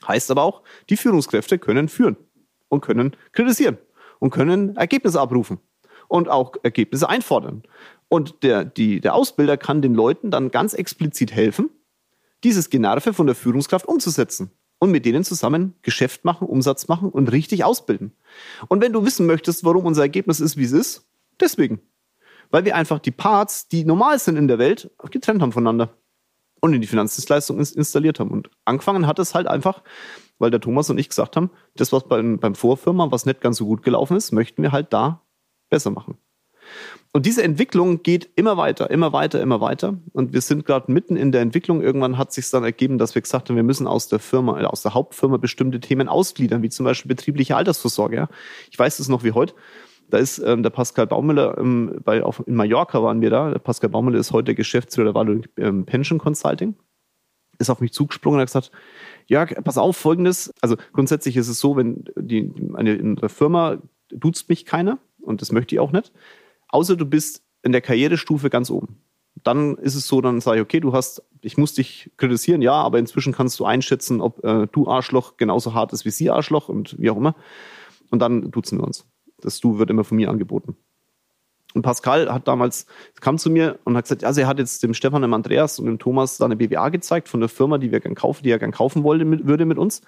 [0.07, 2.17] Heißt aber auch, die Führungskräfte können führen
[2.69, 3.77] und können kritisieren
[4.19, 5.59] und können Ergebnisse abrufen
[6.07, 7.63] und auch Ergebnisse einfordern.
[8.09, 11.69] Und der, die, der Ausbilder kann den Leuten dann ganz explizit helfen,
[12.43, 17.31] dieses Generve von der Führungskraft umzusetzen und mit denen zusammen Geschäft machen, Umsatz machen und
[17.31, 18.13] richtig ausbilden.
[18.67, 21.07] Und wenn du wissen möchtest, warum unser Ergebnis ist, wie es ist,
[21.39, 21.81] deswegen
[22.51, 25.89] weil wir einfach die Parts, die normal sind in der Welt, getrennt haben voneinander
[26.59, 28.31] und in die Finanzdienstleistung installiert haben.
[28.31, 29.83] Und angefangen hat es halt einfach,
[30.39, 33.57] weil der Thomas und ich gesagt haben, das, was beim, beim Vorfirma, was nicht ganz
[33.57, 35.21] so gut gelaufen ist, möchten wir halt da
[35.69, 36.17] besser machen.
[37.13, 39.97] Und diese Entwicklung geht immer weiter, immer weiter, immer weiter.
[40.13, 41.81] Und wir sind gerade mitten in der Entwicklung.
[41.81, 44.81] Irgendwann hat sich dann ergeben, dass wir gesagt haben, wir müssen aus der Firma, aus
[44.81, 48.27] der Hauptfirma bestimmte Themen ausgliedern, wie zum Beispiel betriebliche Altersvorsorge.
[48.69, 49.55] Ich weiß es noch wie heute.
[50.09, 53.51] Da ist ähm, der Pascal Baumüller, ähm, bei, auf, in Mallorca waren wir da.
[53.51, 56.75] Der Pascal Baumüller ist heute Geschäftsführer der Value ähm, Pension Consulting.
[57.59, 58.71] Ist auf mich zugesprungen und hat gesagt,
[59.25, 60.53] ja, pass auf, folgendes.
[60.61, 65.41] Also grundsätzlich ist es so, wenn die, eine, in der Firma duzt mich keiner und
[65.41, 66.13] das möchte ich auch nicht.
[66.69, 69.01] Außer du bist in der Karrierestufe ganz oben.
[69.43, 72.73] Dann ist es so, dann sage ich, okay, du hast, ich muss dich kritisieren, ja,
[72.73, 76.69] aber inzwischen kannst du einschätzen, ob äh, du Arschloch genauso hart ist wie sie Arschloch
[76.69, 77.35] und wie auch immer.
[78.09, 79.06] Und dann duzen wir uns.
[79.41, 80.75] Das Du wird immer von mir angeboten.
[81.73, 82.87] Und Pascal hat damals,
[83.21, 85.85] kam zu mir und hat gesagt, also er hat jetzt dem Stefan, dem Andreas und
[85.85, 88.57] dem Thomas da eine BWA gezeigt von der Firma, die wir gern kaufen, die er
[88.57, 90.01] gern kaufen wollte, mit, würde mit uns,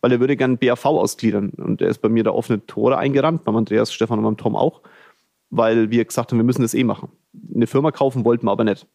[0.00, 1.50] weil er würde gern BAV ausgliedern.
[1.50, 4.56] Und er ist bei mir da offene Tore eingerannt, beim Andreas, Stefan und beim Tom
[4.56, 4.80] auch,
[5.50, 7.10] weil wir gesagt haben, wir müssen das eh machen.
[7.54, 8.86] Eine Firma kaufen wollten wir aber nicht.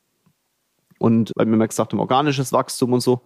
[0.97, 3.21] Und weil wir immer gesagt haben, organisches Wachstum und so.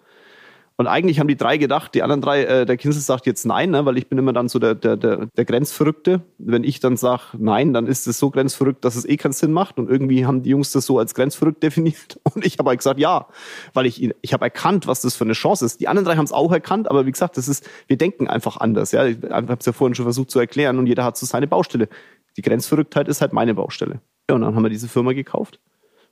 [0.80, 3.72] Und eigentlich haben die drei gedacht, die anderen drei, äh, der Kinsel sagt jetzt nein,
[3.72, 6.22] ne, weil ich bin immer dann so der, der, der, der Grenzverrückte.
[6.38, 9.52] Wenn ich dann sage nein, dann ist es so grenzverrückt, dass es eh keinen Sinn
[9.52, 9.78] macht.
[9.78, 12.22] Und irgendwie haben die Jungs das so als grenzverrückt definiert.
[12.34, 13.28] Und ich habe halt gesagt ja,
[13.74, 15.82] weil ich, ich habe erkannt, was das für eine Chance ist.
[15.82, 18.56] Die anderen drei haben es auch erkannt, aber wie gesagt, das ist, wir denken einfach
[18.56, 18.94] anders.
[18.94, 21.48] Ja, ich habe es ja vorhin schon versucht zu erklären und jeder hat so seine
[21.48, 21.90] Baustelle.
[22.38, 24.00] Die Grenzverrücktheit ist halt meine Baustelle.
[24.30, 25.60] Ja, und dann haben wir diese Firma gekauft.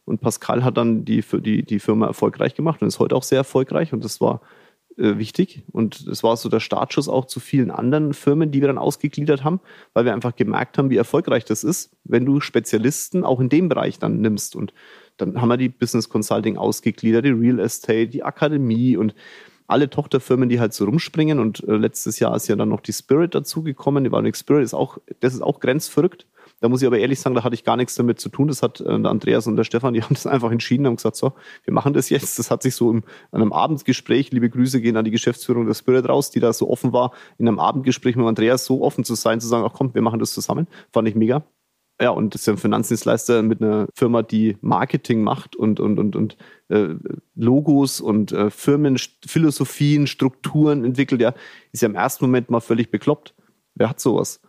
[0.08, 3.40] Und Pascal hat dann die, die, die Firma erfolgreich gemacht und ist heute auch sehr
[3.40, 3.92] erfolgreich.
[3.92, 4.42] Und das war
[4.98, 5.64] äh, wichtig.
[5.74, 9.44] Und das war so der Startschuss auch zu vielen anderen Firmen, die wir dann ausgegliedert
[9.44, 9.60] haben,
[9.94, 13.68] weil wir einfach gemerkt haben, wie erfolgreich das ist, wenn du Spezialisten auch in dem
[13.68, 14.56] Bereich dann nimmst.
[14.56, 14.74] Und
[15.18, 19.14] dann haben wir die Business Consulting ausgegliedert, die Real Estate, die Akademie und
[19.68, 21.40] alle Tochterfirmen, die halt so rumspringen.
[21.40, 24.06] Und äh, letztes Jahr ist ja dann noch die Spirit dazugekommen.
[24.06, 26.26] Die Bionic Spirit ist auch, das ist auch grenzverrückt.
[26.60, 28.48] Da muss ich aber ehrlich sagen, da hatte ich gar nichts damit zu tun.
[28.48, 31.16] Das hat äh, der Andreas und der Stefan, die haben das einfach entschieden, haben gesagt,
[31.16, 32.40] so, wir machen das jetzt.
[32.40, 35.76] Das hat sich so im, an einem Abendgespräch, liebe Grüße gehen an die Geschäftsführung der
[35.76, 39.16] Spirit raus, die da so offen war, in einem Abendgespräch mit Andreas so offen zu
[39.16, 40.68] sein, zu sagen, ach komm, wir machen das zusammen.
[40.92, 41.46] Fand ich mega.
[42.00, 45.98] Ja, und das ist ja ein Finanzdienstleister mit einer Firma, die Marketing macht und, und,
[45.98, 46.38] und, und
[46.70, 46.90] äh,
[47.34, 51.34] Logos und äh, Firmenphilosophien, Strukturen entwickelt, ja,
[51.72, 53.34] ist ja im ersten Moment mal völlig bekloppt.
[53.74, 54.42] Wer hat sowas?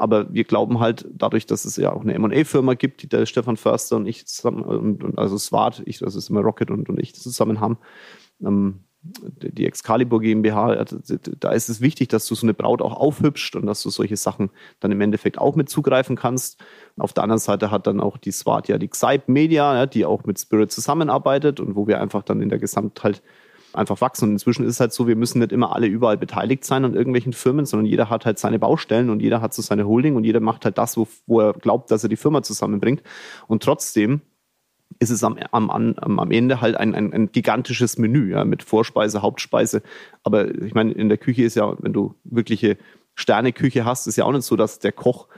[0.00, 3.58] Aber wir glauben halt, dadurch, dass es ja auch eine MA-Firma gibt, die der Stefan
[3.58, 6.98] Förster und ich zusammen, und, und also Swart, ich, das ist immer Rocket und, und
[6.98, 7.76] ich zusammen haben,
[8.42, 10.84] ähm, die Excalibur GmbH,
[11.38, 14.16] da ist es wichtig, dass du so eine Braut auch aufhübscht und dass du solche
[14.16, 16.62] Sachen dann im Endeffekt auch mit zugreifen kannst.
[16.98, 20.24] Auf der anderen Seite hat dann auch die Swart ja die Xype Media, die auch
[20.24, 23.22] mit Spirit zusammenarbeitet und wo wir einfach dann in der Gesamtheit
[23.72, 24.26] einfach wachsen.
[24.26, 26.94] Und inzwischen ist es halt so, wir müssen nicht immer alle überall beteiligt sein an
[26.94, 30.24] irgendwelchen Firmen, sondern jeder hat halt seine Baustellen und jeder hat so seine Holding und
[30.24, 33.02] jeder macht halt das, wo, wo er glaubt, dass er die Firma zusammenbringt.
[33.46, 34.20] Und trotzdem
[34.98, 39.22] ist es am, am, am Ende halt ein, ein, ein gigantisches Menü ja, mit Vorspeise,
[39.22, 39.82] Hauptspeise.
[40.24, 42.76] Aber ich meine, in der Küche ist ja, wenn du wirkliche
[43.14, 45.28] Sterneküche hast, ist ja auch nicht so, dass der Koch,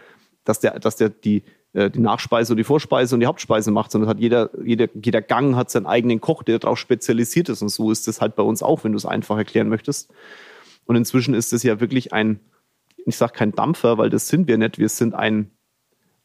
[0.44, 1.42] dass der, dass der die
[1.74, 5.56] die Nachspeise und die Vorspeise und die Hauptspeise macht, sondern hat jeder, jeder, jeder Gang
[5.56, 7.62] hat seinen eigenen Koch, der darauf spezialisiert ist.
[7.62, 10.12] Und so ist es halt bei uns auch, wenn du es einfach erklären möchtest.
[10.84, 12.40] Und inzwischen ist es ja wirklich ein,
[13.06, 14.78] ich sage kein Dampfer, weil das sind wir nicht.
[14.78, 15.50] Wir sind ein,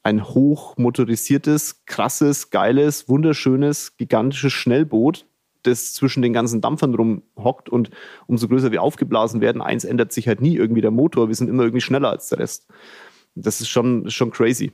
[0.04, 5.26] ein hochmotorisiertes, krasses, geiles, wunderschönes, gigantisches Schnellboot,
[5.64, 7.90] das zwischen den ganzen Dampfern rumhockt und
[8.26, 11.30] umso größer wir aufgeblasen werden, eins ändert sich halt nie irgendwie der Motor.
[11.30, 12.68] Wir sind immer irgendwie schneller als der Rest.
[13.36, 14.72] Das ist schon, schon crazy.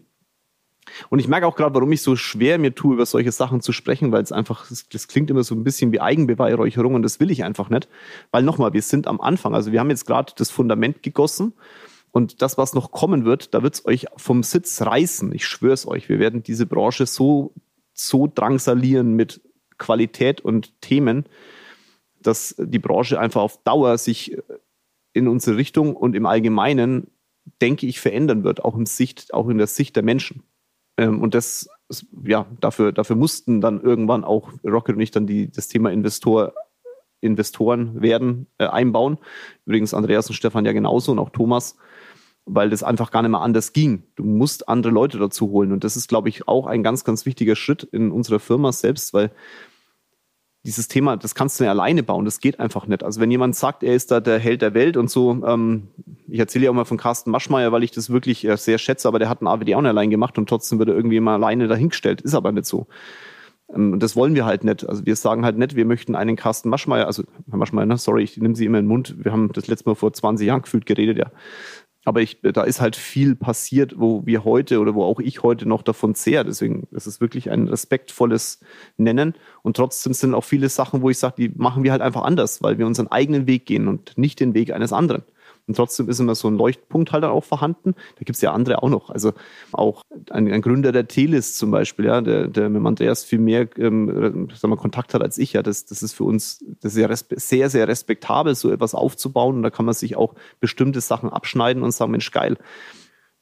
[1.10, 3.72] Und ich merke auch gerade, warum ich so schwer mir tue, über solche Sachen zu
[3.72, 7.32] sprechen, weil es einfach, das, klingt immer so ein bisschen wie Eigenbeweihräucherung und das will
[7.32, 7.88] ich einfach nicht.
[8.32, 9.56] Weil nochmal, wir sind am Anfang.
[9.56, 11.54] Also wir haben jetzt gerade das Fundament gegossen
[12.12, 15.34] und das, was noch kommen wird, da wird es euch vom Sitz reißen.
[15.34, 16.10] Ich schwöre es euch.
[16.10, 17.54] Wir werden diese Branche so,
[17.94, 19.42] so drangsalieren mit
[19.78, 21.26] Qualität und Themen,
[22.22, 24.38] dass die Branche einfach auf Dauer sich
[25.14, 27.08] in unsere Richtung und im Allgemeinen,
[27.62, 30.44] denke ich, verändern wird, auch in Sicht, auch in der Sicht der Menschen.
[30.98, 31.68] Ähm, und das,
[32.26, 36.54] ja, dafür, dafür mussten dann irgendwann auch Rocket und ich dann die, das Thema Investor,
[37.22, 39.18] Investoren werden äh, einbauen.
[39.66, 41.78] Übrigens Andreas und Stefan ja genauso und auch Thomas,
[42.46, 44.04] weil das einfach gar nicht mehr anders ging.
[44.16, 45.72] Du musst andere Leute dazu holen.
[45.72, 49.14] Und das ist, glaube ich, auch ein ganz, ganz wichtiger Schritt in unserer Firma selbst,
[49.14, 49.32] weil
[50.66, 53.04] dieses Thema, das kannst du ja alleine bauen, das geht einfach nicht.
[53.04, 55.90] Also wenn jemand sagt, er ist da der Held der Welt und so, ähm,
[56.28, 59.08] ich erzähle ja auch mal von Carsten Maschmeyer, weil ich das wirklich äh, sehr schätze,
[59.08, 61.32] aber der hat ein AWD auch nicht allein gemacht und trotzdem wird er irgendwie immer
[61.32, 62.22] alleine dahingestellt.
[62.22, 62.88] Ist aber nicht so.
[63.74, 64.88] Ähm, das wollen wir halt nicht.
[64.88, 68.24] Also wir sagen halt nicht, wir möchten einen Carsten Maschmeyer, also Herr Maschmeyer, ne, sorry,
[68.24, 69.16] ich nehme sie immer in den Mund.
[69.18, 71.32] Wir haben das letzte Mal vor 20 Jahren gefühlt geredet, ja.
[72.06, 75.68] Aber ich, da ist halt viel passiert, wo wir heute oder wo auch ich heute
[75.68, 76.44] noch davon zehre.
[76.44, 78.60] Deswegen ist es wirklich ein respektvolles
[78.98, 79.36] Nennen.
[79.62, 82.62] Und trotzdem sind auch viele Sachen, wo ich sage, die machen wir halt einfach anders,
[82.62, 85.24] weil wir unseren eigenen Weg gehen und nicht den Weg eines anderen.
[85.66, 87.94] Und trotzdem ist immer so ein Leuchtpunkt halt auch vorhanden.
[87.94, 89.10] Da gibt es ja andere auch noch.
[89.10, 89.32] Also
[89.72, 93.68] auch ein, ein, Gründer der Telis zum Beispiel, ja, der, der mit Andreas viel mehr
[93.78, 95.54] ähm, sagen wir, Kontakt hat als ich.
[95.54, 99.58] Ja, das, das ist für uns das ist ja sehr, sehr respektabel, so etwas aufzubauen.
[99.58, 102.58] Und da kann man sich auch bestimmte Sachen abschneiden und sagen, Mensch, geil.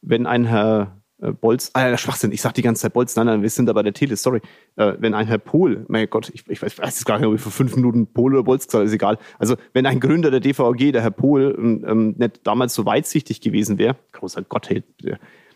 [0.02, 3.42] Wenn ein Herr äh, Bolz, ah, Schwachsinn, ich sag die ganze Zeit Bolz, nein, nein,
[3.42, 4.42] wir sind da bei der Tele, sorry.
[4.76, 7.36] Äh, wenn ein Herr Pohl, mein Gott, ich, ich weiß, weiß jetzt gar nicht, ob
[7.36, 9.18] ich vor fünf Minuten Pohl oder Bolz gesagt ist egal.
[9.40, 13.78] Also, wenn ein Gründer der DVG, der Herr Pohl, ähm, nicht damals so weitsichtig gewesen
[13.78, 14.84] wäre, großer Gott, hey,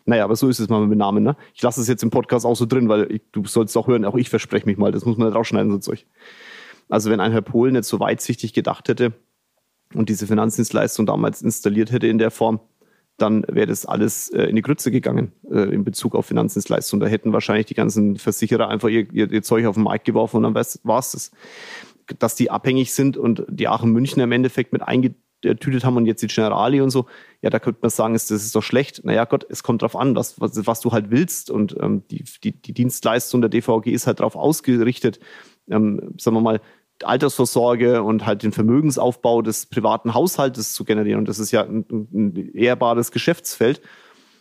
[0.06, 1.36] naja, aber so ist es mal mit Namen, ne?
[1.56, 4.06] Ich lasse es jetzt im Podcast auch so drin, weil ich, du sollst auch hören,
[4.06, 6.06] auch ich verspreche mich mal, das muss man nicht rausschneiden, so Zeug.
[6.90, 9.14] Also, wenn ein Herr Pohl nicht so weitsichtig gedacht hätte
[9.96, 12.60] und diese Finanzdienstleistung damals installiert hätte in der Form,
[13.18, 17.02] dann wäre das alles äh, in die Grütze gegangen äh, in Bezug auf Finanzdienstleistungen.
[17.02, 20.38] Da hätten wahrscheinlich die ganzen Versicherer einfach ihr, ihr, ihr Zeug auf den Markt geworfen
[20.38, 21.32] und dann war es das.
[22.20, 26.22] Dass die abhängig sind und die Aachen München im Endeffekt mit eingetütet haben und jetzt
[26.22, 27.08] die Generali und so,
[27.42, 29.04] ja, da könnte man sagen, ist, das ist doch schlecht.
[29.04, 31.50] Naja, Gott, es kommt drauf an, was, was, was du halt willst.
[31.50, 35.20] Und ähm, die, die, die Dienstleistung der DVG ist halt darauf ausgerichtet,
[35.68, 36.62] ähm, sagen wir mal,
[37.04, 41.20] Altersvorsorge und halt den Vermögensaufbau des privaten Haushaltes zu generieren.
[41.20, 43.82] Und das ist ja ein, ein ehrbares Geschäftsfeld.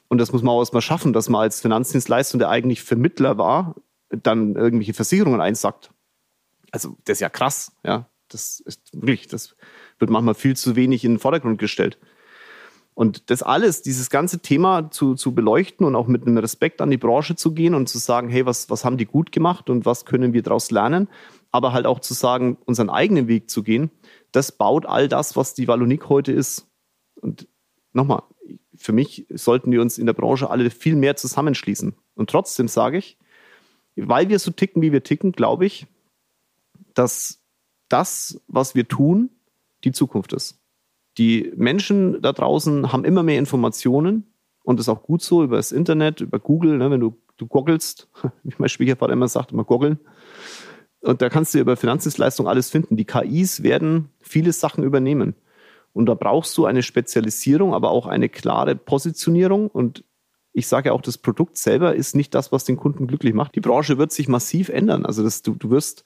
[0.09, 3.75] Und das muss man auch erstmal schaffen, dass man als Finanzdienstleister, der eigentlich Vermittler war,
[4.11, 5.91] dann irgendwelche Versicherungen einsackt.
[6.71, 8.09] Also das ist ja krass, ja.
[8.29, 9.55] Das ist wirklich, das
[9.99, 11.99] wird manchmal viel zu wenig in den Vordergrund gestellt.
[12.95, 16.91] Und das alles, dieses ganze Thema zu, zu beleuchten und auch mit einem Respekt an
[16.91, 19.85] die Branche zu gehen und zu sagen, hey, was, was haben die gut gemacht und
[19.85, 21.09] was können wir daraus lernen,
[21.55, 23.93] aber halt auch zu sagen, unseren eigenen Weg zu gehen,
[24.33, 26.67] das baut all das, was die Wallonik heute ist.
[27.21, 27.47] Und
[27.93, 28.25] nochmal,
[28.75, 31.95] für mich sollten wir uns in der Branche alle viel mehr zusammenschließen.
[32.17, 33.19] Und trotzdem sage ich,
[33.95, 35.87] weil wir so ticken, wie wir ticken, glaube ich,
[36.93, 37.41] dass
[37.89, 39.31] das, was wir tun,
[39.85, 40.59] die Zukunft ist.
[41.19, 44.27] Die Menschen da draußen haben immer mehr Informationen
[44.65, 47.47] und das ist auch gut so über das Internet, über Google, ne, wenn du, du
[47.47, 48.09] goggelst,
[48.43, 50.01] wie mein Schwiegervater immer sagt, immer goggeln,
[51.05, 52.97] und da kannst du über Finanzdienstleistungen alles finden.
[52.97, 55.35] Die KIs werden viele Sachen übernehmen.
[55.93, 59.69] Und da brauchst du eine Spezialisierung, aber auch eine klare Positionierung.
[59.69, 60.05] Und
[60.53, 63.55] ich sage ja auch, das Produkt selber ist nicht das, was den Kunden glücklich macht.
[63.55, 65.05] Die Branche wird sich massiv ändern.
[65.05, 66.05] Also das, du, du wirst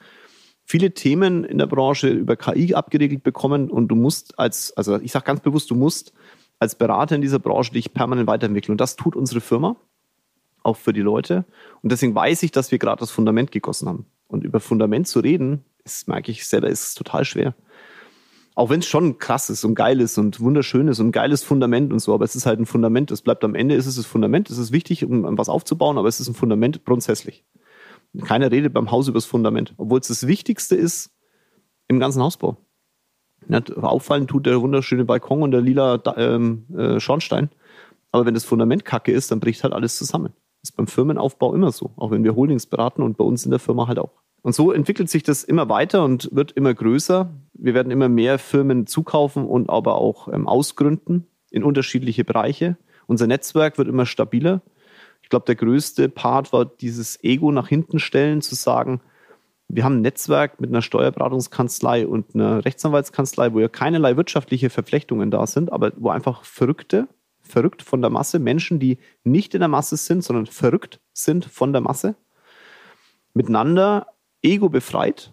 [0.64, 5.12] viele Themen in der Branche über KI abgeregelt bekommen und du musst als, also ich
[5.12, 6.12] sage ganz bewusst, du musst
[6.58, 8.72] als Berater in dieser Branche dich permanent weiterentwickeln.
[8.72, 9.76] Und das tut unsere Firma,
[10.64, 11.44] auch für die Leute.
[11.82, 14.06] Und deswegen weiß ich, dass wir gerade das Fundament gegossen haben.
[14.28, 17.54] Und über Fundament zu reden, ist, merke ich selber, ist total schwer.
[18.54, 21.92] Auch wenn es schon krass ist und geil ist und wunderschön ist und geiles Fundament
[21.92, 23.10] und so, aber es ist halt ein Fundament.
[23.10, 26.08] Es bleibt am Ende, ist es das Fundament, es ist wichtig, um was aufzubauen, aber
[26.08, 27.44] es ist ein Fundament grundsätzlich.
[28.24, 31.10] Keiner redet beim Haus über das Fundament, obwohl es das Wichtigste ist
[31.86, 32.56] im ganzen Hausbau.
[33.80, 37.50] Auffallen tut der wunderschöne Balkon und der lila ähm, äh, Schornstein.
[38.10, 40.32] Aber wenn das Fundament kacke ist, dann bricht halt alles zusammen.
[40.68, 43.58] Ist beim Firmenaufbau immer so, auch wenn wir Holdings beraten und bei uns in der
[43.58, 44.10] Firma halt auch.
[44.42, 47.32] Und so entwickelt sich das immer weiter und wird immer größer.
[47.54, 52.76] Wir werden immer mehr Firmen zukaufen und aber auch ähm, ausgründen in unterschiedliche Bereiche.
[53.06, 54.60] Unser Netzwerk wird immer stabiler.
[55.22, 59.00] Ich glaube, der größte Part war dieses Ego nach hinten stellen, zu sagen,
[59.68, 65.30] wir haben ein Netzwerk mit einer Steuerberatungskanzlei und einer Rechtsanwaltskanzlei, wo ja keinerlei wirtschaftliche Verflechtungen
[65.30, 67.08] da sind, aber wo einfach Verrückte
[67.50, 71.72] verrückt von der Masse, Menschen, die nicht in der Masse sind, sondern verrückt sind von
[71.72, 72.14] der Masse,
[73.34, 74.06] miteinander
[74.42, 75.32] ego befreit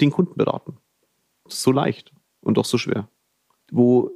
[0.00, 0.78] den Kunden beraten.
[1.46, 3.08] So leicht und doch so schwer.
[3.70, 4.10] Wo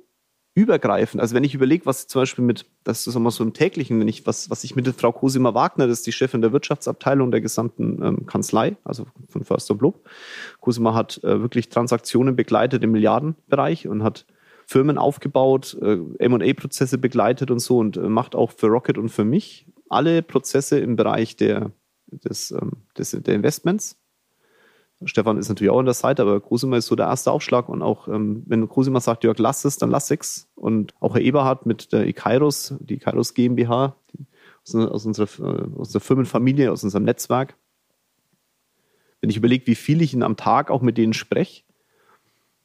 [0.54, 4.00] übergreifend, also wenn ich überlege, was zum Beispiel mit, das ist immer so im täglichen,
[4.00, 7.30] wenn ich, was, was ich mit Frau Cosima Wagner, das ist die Chefin der Wirtschaftsabteilung
[7.30, 10.04] der gesamten ähm, Kanzlei, also von Förster Blub.
[10.60, 14.26] Cosima hat äh, wirklich Transaktionen begleitet im Milliardenbereich und hat
[14.68, 19.24] Firmen aufgebaut, äh, MA-Prozesse begleitet und so und äh, macht auch für Rocket und für
[19.24, 21.72] mich alle Prozesse im Bereich der,
[22.08, 23.96] des, ähm, des, der Investments.
[25.04, 27.80] Stefan ist natürlich auch an der Seite, aber Cosima ist so der erste Aufschlag und
[27.80, 30.50] auch, ähm, wenn Cosima sagt, Jörg, lass es, dann lass es.
[30.54, 34.26] Und auch Herr Eberhardt mit der Ikairos, die Ikairos GmbH, die,
[34.64, 37.56] aus, aus, unserer, äh, aus der Firmenfamilie, aus unserem Netzwerk.
[39.22, 41.62] Wenn ich überlege, wie viel ich am Tag auch mit denen spreche,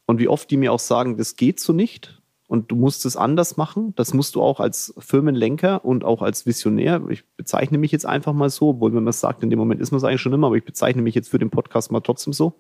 [0.06, 3.16] und wie oft die mir auch sagen, das geht so nicht und du musst es
[3.16, 3.94] anders machen.
[3.96, 7.02] Das musst du auch als Firmenlenker und auch als Visionär.
[7.10, 9.82] Ich bezeichne mich jetzt einfach mal so, obwohl wenn man es sagt, in dem Moment
[9.82, 12.02] ist man es eigentlich schon immer, aber ich bezeichne mich jetzt für den Podcast mal
[12.02, 12.54] trotzdem so.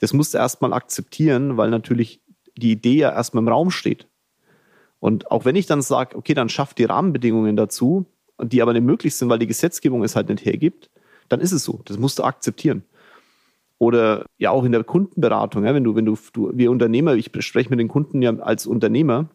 [0.00, 2.20] Das musst du erstmal akzeptieren, weil natürlich
[2.56, 4.08] die Idee ja erstmal im Raum steht.
[4.98, 8.06] Und auch wenn ich dann sage, okay, dann schafft die Rahmenbedingungen dazu,
[8.42, 10.90] die aber nicht möglich sind, weil die Gesetzgebung es halt nicht hergibt,
[11.28, 11.80] dann ist es so.
[11.84, 12.82] Das musst du akzeptieren.
[13.78, 17.30] Oder ja auch in der Kundenberatung, ja, wenn du, wenn du, du, wir Unternehmer, ich
[17.40, 19.28] spreche mit den Kunden ja als Unternehmer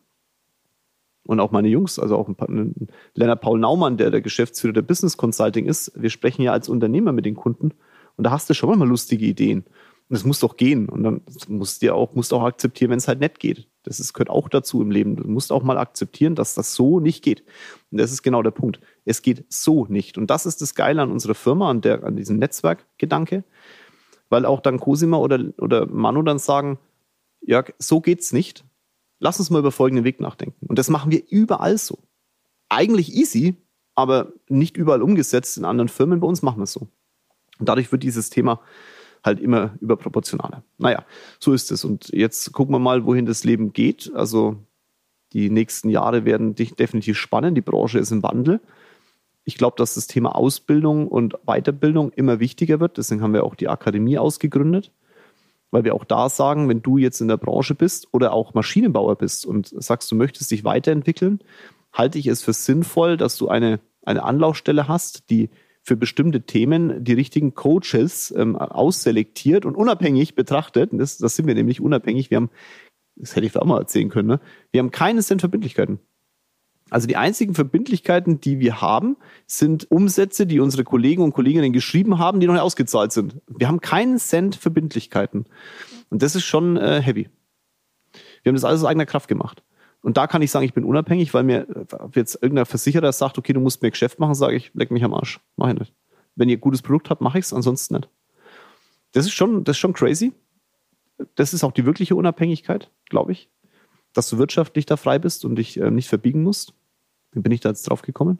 [1.27, 4.82] und auch meine Jungs, also auch ein, ein Lennart Paul Naumann, der der Geschäftsführer der
[4.82, 7.73] Business Consulting ist, wir sprechen ja als Unternehmer mit den Kunden
[8.17, 9.63] und da hast du schon mal lustige Ideen.
[10.12, 10.89] Und das muss doch gehen.
[10.89, 13.69] Und dann musst du auch, musst auch akzeptieren, wenn es halt nicht geht.
[13.84, 15.15] Das ist, gehört auch dazu im Leben.
[15.15, 17.45] Du musst auch mal akzeptieren, dass das so nicht geht.
[17.91, 18.82] Und das ist genau der Punkt.
[19.06, 20.17] Es geht so nicht.
[20.17, 23.45] Und das ist das Geile an unserer Firma, an, der, an diesem Netzwerkgedanke.
[24.31, 26.79] Weil auch dann Cosima oder, oder Manu dann sagen,
[27.41, 28.65] Jörg, so geht's nicht
[29.21, 30.65] lass uns mal über folgenden Weg nachdenken.
[30.65, 31.99] Und das machen wir überall so.
[32.67, 33.55] Eigentlich easy,
[33.95, 35.57] aber nicht überall umgesetzt.
[35.57, 36.87] In anderen Firmen bei uns machen wir es so.
[37.59, 38.59] Und dadurch wird dieses Thema
[39.23, 40.63] halt immer überproportionaler.
[40.79, 41.05] Naja,
[41.39, 41.85] so ist es.
[41.85, 44.11] Und jetzt gucken wir mal, wohin das Leben geht.
[44.15, 44.57] Also
[45.33, 47.55] die nächsten Jahre werden definitiv spannend.
[47.55, 48.59] Die Branche ist im Wandel.
[49.43, 52.97] Ich glaube, dass das Thema Ausbildung und Weiterbildung immer wichtiger wird.
[52.97, 54.91] Deswegen haben wir auch die Akademie ausgegründet
[55.71, 59.15] weil wir auch da sagen, wenn du jetzt in der Branche bist oder auch Maschinenbauer
[59.15, 61.39] bist und sagst, du möchtest dich weiterentwickeln,
[61.93, 65.49] halte ich es für sinnvoll, dass du eine, eine Anlaufstelle hast, die
[65.82, 70.91] für bestimmte Themen die richtigen Coaches ähm, ausselektiert und unabhängig betrachtet.
[70.93, 72.30] Das, das sind wir nämlich unabhängig.
[72.30, 72.49] Wir haben,
[73.15, 74.39] das hätte ich auch mal erzählen können, ne?
[74.71, 75.99] wir haben keine Cent Verbindlichkeiten.
[76.91, 79.15] Also die einzigen Verbindlichkeiten, die wir haben,
[79.47, 83.38] sind Umsätze, die unsere Kollegen und Kolleginnen geschrieben haben, die noch nicht ausgezahlt sind.
[83.47, 85.45] Wir haben keinen Cent Verbindlichkeiten.
[86.10, 87.30] Und das ist schon äh, heavy.
[88.43, 89.63] Wir haben das alles aus eigener Kraft gemacht.
[90.01, 93.38] Und da kann ich sagen, ich bin unabhängig, weil mir ob jetzt irgendein Versicherer sagt,
[93.38, 95.39] okay, du musst mir Geschäft machen, sage ich, leck mich am Arsch.
[95.56, 95.93] Mach ich nicht.
[96.36, 98.10] Wenn ihr ein gutes Produkt habt, mache ich es, ansonsten nicht.
[99.13, 100.34] Das ist schon, das ist schon crazy.
[101.36, 103.49] Das ist auch die wirkliche Unabhängigkeit, glaube ich.
[104.12, 106.73] Dass du wirtschaftlich da frei bist und dich äh, nicht verbiegen musst.
[107.31, 108.39] Wie bin ich da jetzt drauf gekommen?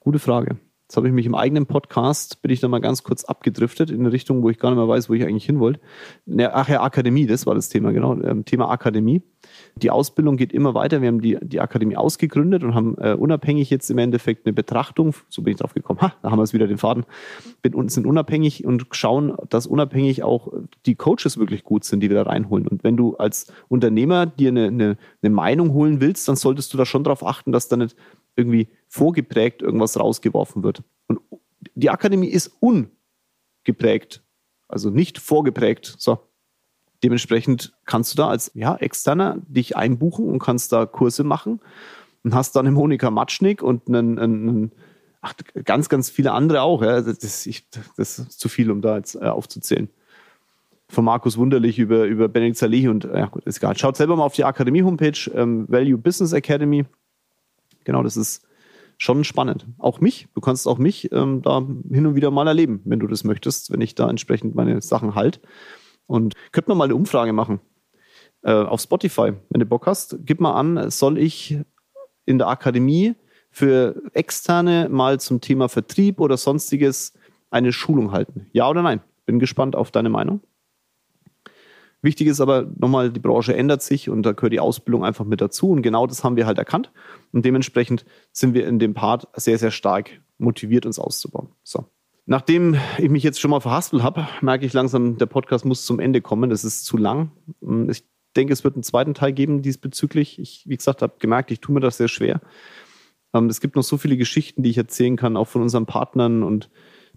[0.00, 0.58] Gute Frage.
[0.90, 4.00] Jetzt habe ich mich im eigenen Podcast, bin ich da mal ganz kurz abgedriftet in
[4.00, 5.78] eine Richtung, wo ich gar nicht mehr weiß, wo ich eigentlich hin wollte.
[6.52, 8.20] Ach ja, Akademie, das war das Thema, genau.
[8.20, 9.22] Ähm, Thema Akademie.
[9.76, 11.00] Die Ausbildung geht immer weiter.
[11.00, 15.14] Wir haben die, die Akademie ausgegründet und haben äh, unabhängig jetzt im Endeffekt eine Betrachtung,
[15.28, 17.04] so bin ich drauf gekommen, ha, da haben wir es wieder den Faden,
[17.62, 20.52] bin, sind unabhängig und schauen, dass unabhängig auch
[20.86, 22.66] die Coaches wirklich gut sind, die wir da reinholen.
[22.66, 26.78] Und wenn du als Unternehmer dir eine, eine, eine Meinung holen willst, dann solltest du
[26.78, 27.94] da schon darauf achten, dass da nicht
[28.40, 30.82] irgendwie vorgeprägt irgendwas rausgeworfen wird.
[31.06, 31.20] Und
[31.74, 34.22] die Akademie ist ungeprägt,
[34.68, 35.94] also nicht vorgeprägt.
[35.98, 36.18] So.
[37.02, 41.60] Dementsprechend kannst du da als ja, Externer dich einbuchen und kannst da Kurse machen
[42.24, 44.72] und hast dann eine Monika Matschnik und einen, einen
[45.20, 46.82] ach, ganz, ganz viele andere auch.
[46.82, 47.00] Ja.
[47.00, 49.88] Das, ich, das ist zu viel, um da jetzt äh, aufzuzählen.
[50.88, 53.78] Von Markus Wunderlich über, über Benedikt Saleh und ja gut, ist egal.
[53.78, 56.84] Schaut selber mal auf die Akademie-Homepage, ähm, Value Business Academy.
[57.90, 58.46] Genau, das ist
[58.98, 59.66] schon spannend.
[59.78, 63.08] Auch mich, du kannst auch mich ähm, da hin und wieder mal erleben, wenn du
[63.08, 65.40] das möchtest, wenn ich da entsprechend meine Sachen halt.
[66.06, 67.58] Und könnte man mal eine Umfrage machen
[68.42, 70.18] äh, auf Spotify, wenn du Bock hast.
[70.20, 71.58] Gib mal an, soll ich
[72.26, 73.16] in der Akademie
[73.50, 77.14] für Externe mal zum Thema Vertrieb oder sonstiges
[77.50, 78.46] eine Schulung halten?
[78.52, 79.00] Ja oder nein?
[79.26, 80.42] Bin gespannt auf deine Meinung.
[82.02, 85.40] Wichtig ist aber nochmal, die Branche ändert sich und da gehört die Ausbildung einfach mit
[85.40, 85.70] dazu.
[85.70, 86.92] Und genau das haben wir halt erkannt.
[87.32, 91.48] Und dementsprechend sind wir in dem Part sehr, sehr stark motiviert, uns auszubauen.
[91.62, 91.84] So.
[92.24, 96.00] Nachdem ich mich jetzt schon mal verhaspelt habe, merke ich langsam, der Podcast muss zum
[96.00, 96.48] Ende kommen.
[96.48, 97.32] Das ist zu lang.
[97.88, 98.04] Ich
[98.36, 100.38] denke, es wird einen zweiten Teil geben diesbezüglich.
[100.38, 102.40] Ich, wie gesagt, habe gemerkt, ich tue mir das sehr schwer.
[103.34, 106.42] Ähm, es gibt noch so viele Geschichten, die ich erzählen kann, auch von unseren Partnern
[106.42, 106.70] und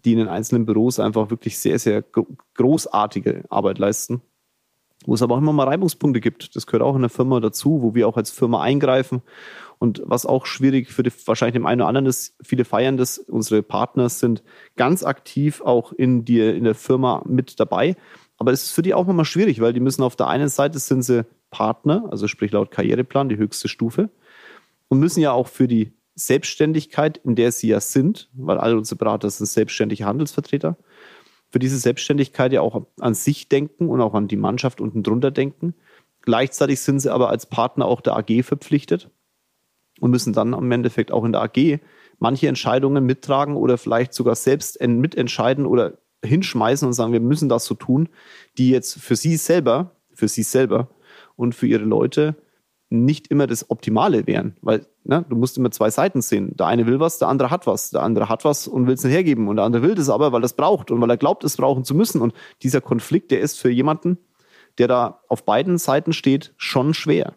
[0.04, 2.04] die in den einzelnen Büros einfach wirklich sehr, sehr
[2.56, 4.22] großartige Arbeit leisten.
[5.06, 6.56] Wo es aber auch immer mal Reibungspunkte gibt.
[6.56, 9.22] Das gehört auch in der Firma dazu, wo wir auch als Firma eingreifen
[9.80, 13.18] und was auch schwierig für die, wahrscheinlich dem einen oder anderen ist, viele feiern das,
[13.18, 14.42] unsere Partner sind
[14.78, 17.98] ganz aktiv auch in, die, in der Firma mit dabei.
[18.38, 20.80] Aber es ist für die auch nochmal schwierig, weil die müssen auf der einen Seite
[20.80, 24.10] sind sie Partner, also sprich laut Karriereplan die höchste Stufe,
[24.88, 28.98] und müssen ja auch für die Selbstständigkeit, in der sie ja sind, weil alle unsere
[28.98, 30.78] Berater sind selbstständige Handelsvertreter,
[31.54, 35.30] für diese Selbstständigkeit ja auch an sich denken und auch an die Mannschaft unten drunter
[35.30, 35.76] denken.
[36.24, 39.12] Gleichzeitig sind sie aber als Partner auch der AG verpflichtet
[40.00, 41.80] und müssen dann im Endeffekt auch in der AG
[42.18, 47.66] manche Entscheidungen mittragen oder vielleicht sogar selbst mitentscheiden oder hinschmeißen und sagen, wir müssen das
[47.66, 48.10] so tun,
[48.58, 50.90] die jetzt für sie selber, für sie selber
[51.36, 52.34] und für ihre Leute
[52.94, 56.56] nicht immer das Optimale wären, weil ne, du musst immer zwei Seiten sehen.
[56.56, 57.90] Der eine will was, der andere hat was.
[57.90, 60.32] Der andere hat was und will es nicht hergeben und der andere will das aber,
[60.32, 62.22] weil er es braucht und weil er glaubt, es brauchen zu müssen.
[62.22, 64.18] Und dieser Konflikt, der ist für jemanden,
[64.78, 67.36] der da auf beiden Seiten steht, schon schwer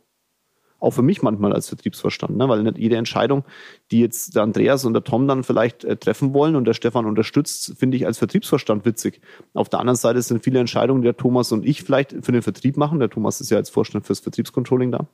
[0.79, 2.49] auch für mich manchmal als Vertriebsverstand, ne?
[2.49, 3.45] weil nicht jede Entscheidung,
[3.91, 7.07] die jetzt der Andreas und der Tom dann vielleicht äh, treffen wollen und der Stefan
[7.07, 9.21] unterstützt, finde ich als Vertriebsverstand witzig.
[9.55, 12.43] Auf der anderen Seite sind viele Entscheidungen, die der Thomas und ich vielleicht für den
[12.43, 12.99] Vertrieb machen.
[12.99, 15.09] Der Thomas ist ja als Vorstand fürs Vertriebscontrolling da.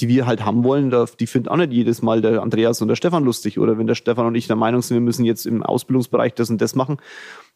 [0.00, 2.96] Die wir halt haben wollen, die findet auch nicht jedes Mal der Andreas und der
[2.96, 3.58] Stefan lustig.
[3.58, 6.50] Oder wenn der Stefan und ich der Meinung sind, wir müssen jetzt im Ausbildungsbereich das
[6.50, 6.98] und das machen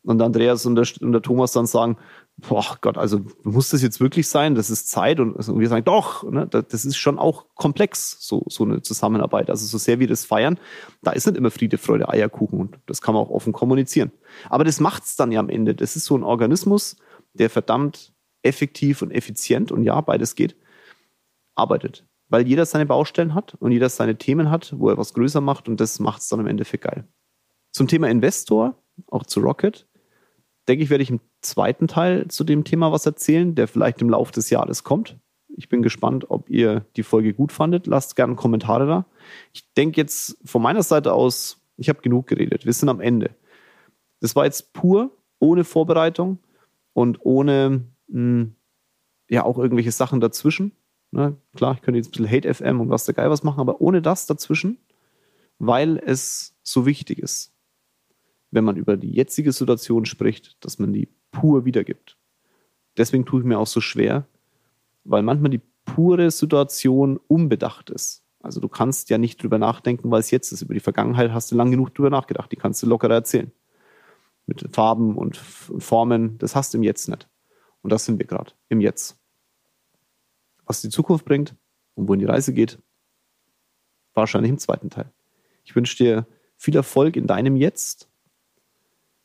[0.05, 1.97] und der Andreas und der, und der Thomas dann sagen,
[2.37, 4.55] boah Gott, also muss das jetzt wirklich sein?
[4.55, 8.45] Das ist Zeit und, und wir sagen, doch, ne, das ist schon auch komplex, so,
[8.49, 9.49] so eine Zusammenarbeit.
[9.49, 10.59] Also so sehr wir das feiern,
[11.03, 14.13] da ist nicht immer Friede, Freude, Eierkuchen und das kann man auch offen kommunizieren.
[14.51, 15.75] Aber das macht's dann ja am Ende.
[15.75, 16.97] Das ist so ein Organismus,
[17.33, 20.55] der verdammt effektiv und effizient und ja, beides geht,
[21.55, 22.05] arbeitet.
[22.35, 25.69] Weil jeder seine Baustellen hat und jeder seine Themen hat, wo er was größer macht
[25.69, 27.07] und das macht es dann am Ende für geil.
[27.71, 28.77] Zum Thema Investor,
[29.07, 29.87] auch zu Rocket,
[30.67, 34.11] denke ich, werde ich im zweiten Teil zu dem Thema was erzählen, der vielleicht im
[34.11, 35.17] Laufe des Jahres kommt.
[35.57, 37.87] Ich bin gespannt, ob ihr die Folge gut fandet.
[37.87, 39.07] Lasst gerne Kommentare da.
[39.53, 42.67] Ich denke jetzt von meiner Seite aus, ich habe genug geredet.
[42.67, 43.31] Wir sind am Ende.
[44.19, 46.41] Das war jetzt pur, ohne Vorbereitung
[46.95, 48.57] und ohne mh, hm,
[49.29, 50.73] ja auch irgendwelche Sachen dazwischen.
[51.15, 51.37] Ne?
[51.55, 53.81] Klar, ich könnte jetzt ein bisschen Hate FM und was der Geil was machen, aber
[53.81, 54.79] ohne das dazwischen,
[55.61, 57.53] weil es so wichtig ist,
[58.51, 62.17] wenn man über die jetzige Situation spricht, dass man die pur wiedergibt.
[62.97, 64.27] Deswegen tue ich mir auch so schwer,
[65.05, 68.25] weil manchmal die pure Situation unbedacht ist.
[68.43, 70.63] Also du kannst ja nicht drüber nachdenken, weil es jetzt ist.
[70.63, 72.51] Über die Vergangenheit hast du lang genug drüber nachgedacht.
[72.51, 73.53] Die kannst du lockerer erzählen.
[74.47, 77.29] Mit Farben und Formen, das hast du im Jetzt nicht.
[77.83, 79.24] Und das sind wir gerade, im Jetzt.
[80.67, 81.55] Was die Zukunft bringt
[81.95, 82.79] und wohin die Reise geht,
[84.15, 85.13] wahrscheinlich im zweiten Teil.
[85.65, 88.09] Ich wünsche dir viel Erfolg in deinem Jetzt.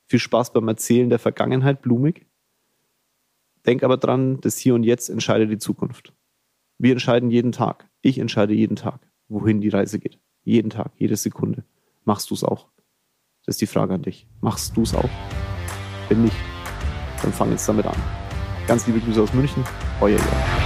[0.07, 2.25] Viel Spaß beim Erzählen der Vergangenheit, blumig.
[3.65, 6.13] Denk aber dran, das Hier und Jetzt entscheidet die Zukunft.
[6.77, 7.89] Wir entscheiden jeden Tag.
[8.01, 10.17] Ich entscheide jeden Tag, wohin die Reise geht.
[10.43, 11.63] Jeden Tag, jede Sekunde.
[12.05, 12.67] Machst du es auch?
[13.45, 14.27] Das ist die Frage an dich.
[14.41, 15.09] Machst du es auch?
[16.07, 16.37] Wenn nicht,
[17.21, 17.97] dann fang jetzt damit an.
[18.67, 19.63] Ganz liebe Grüße aus München,
[19.99, 20.58] euer Jörg.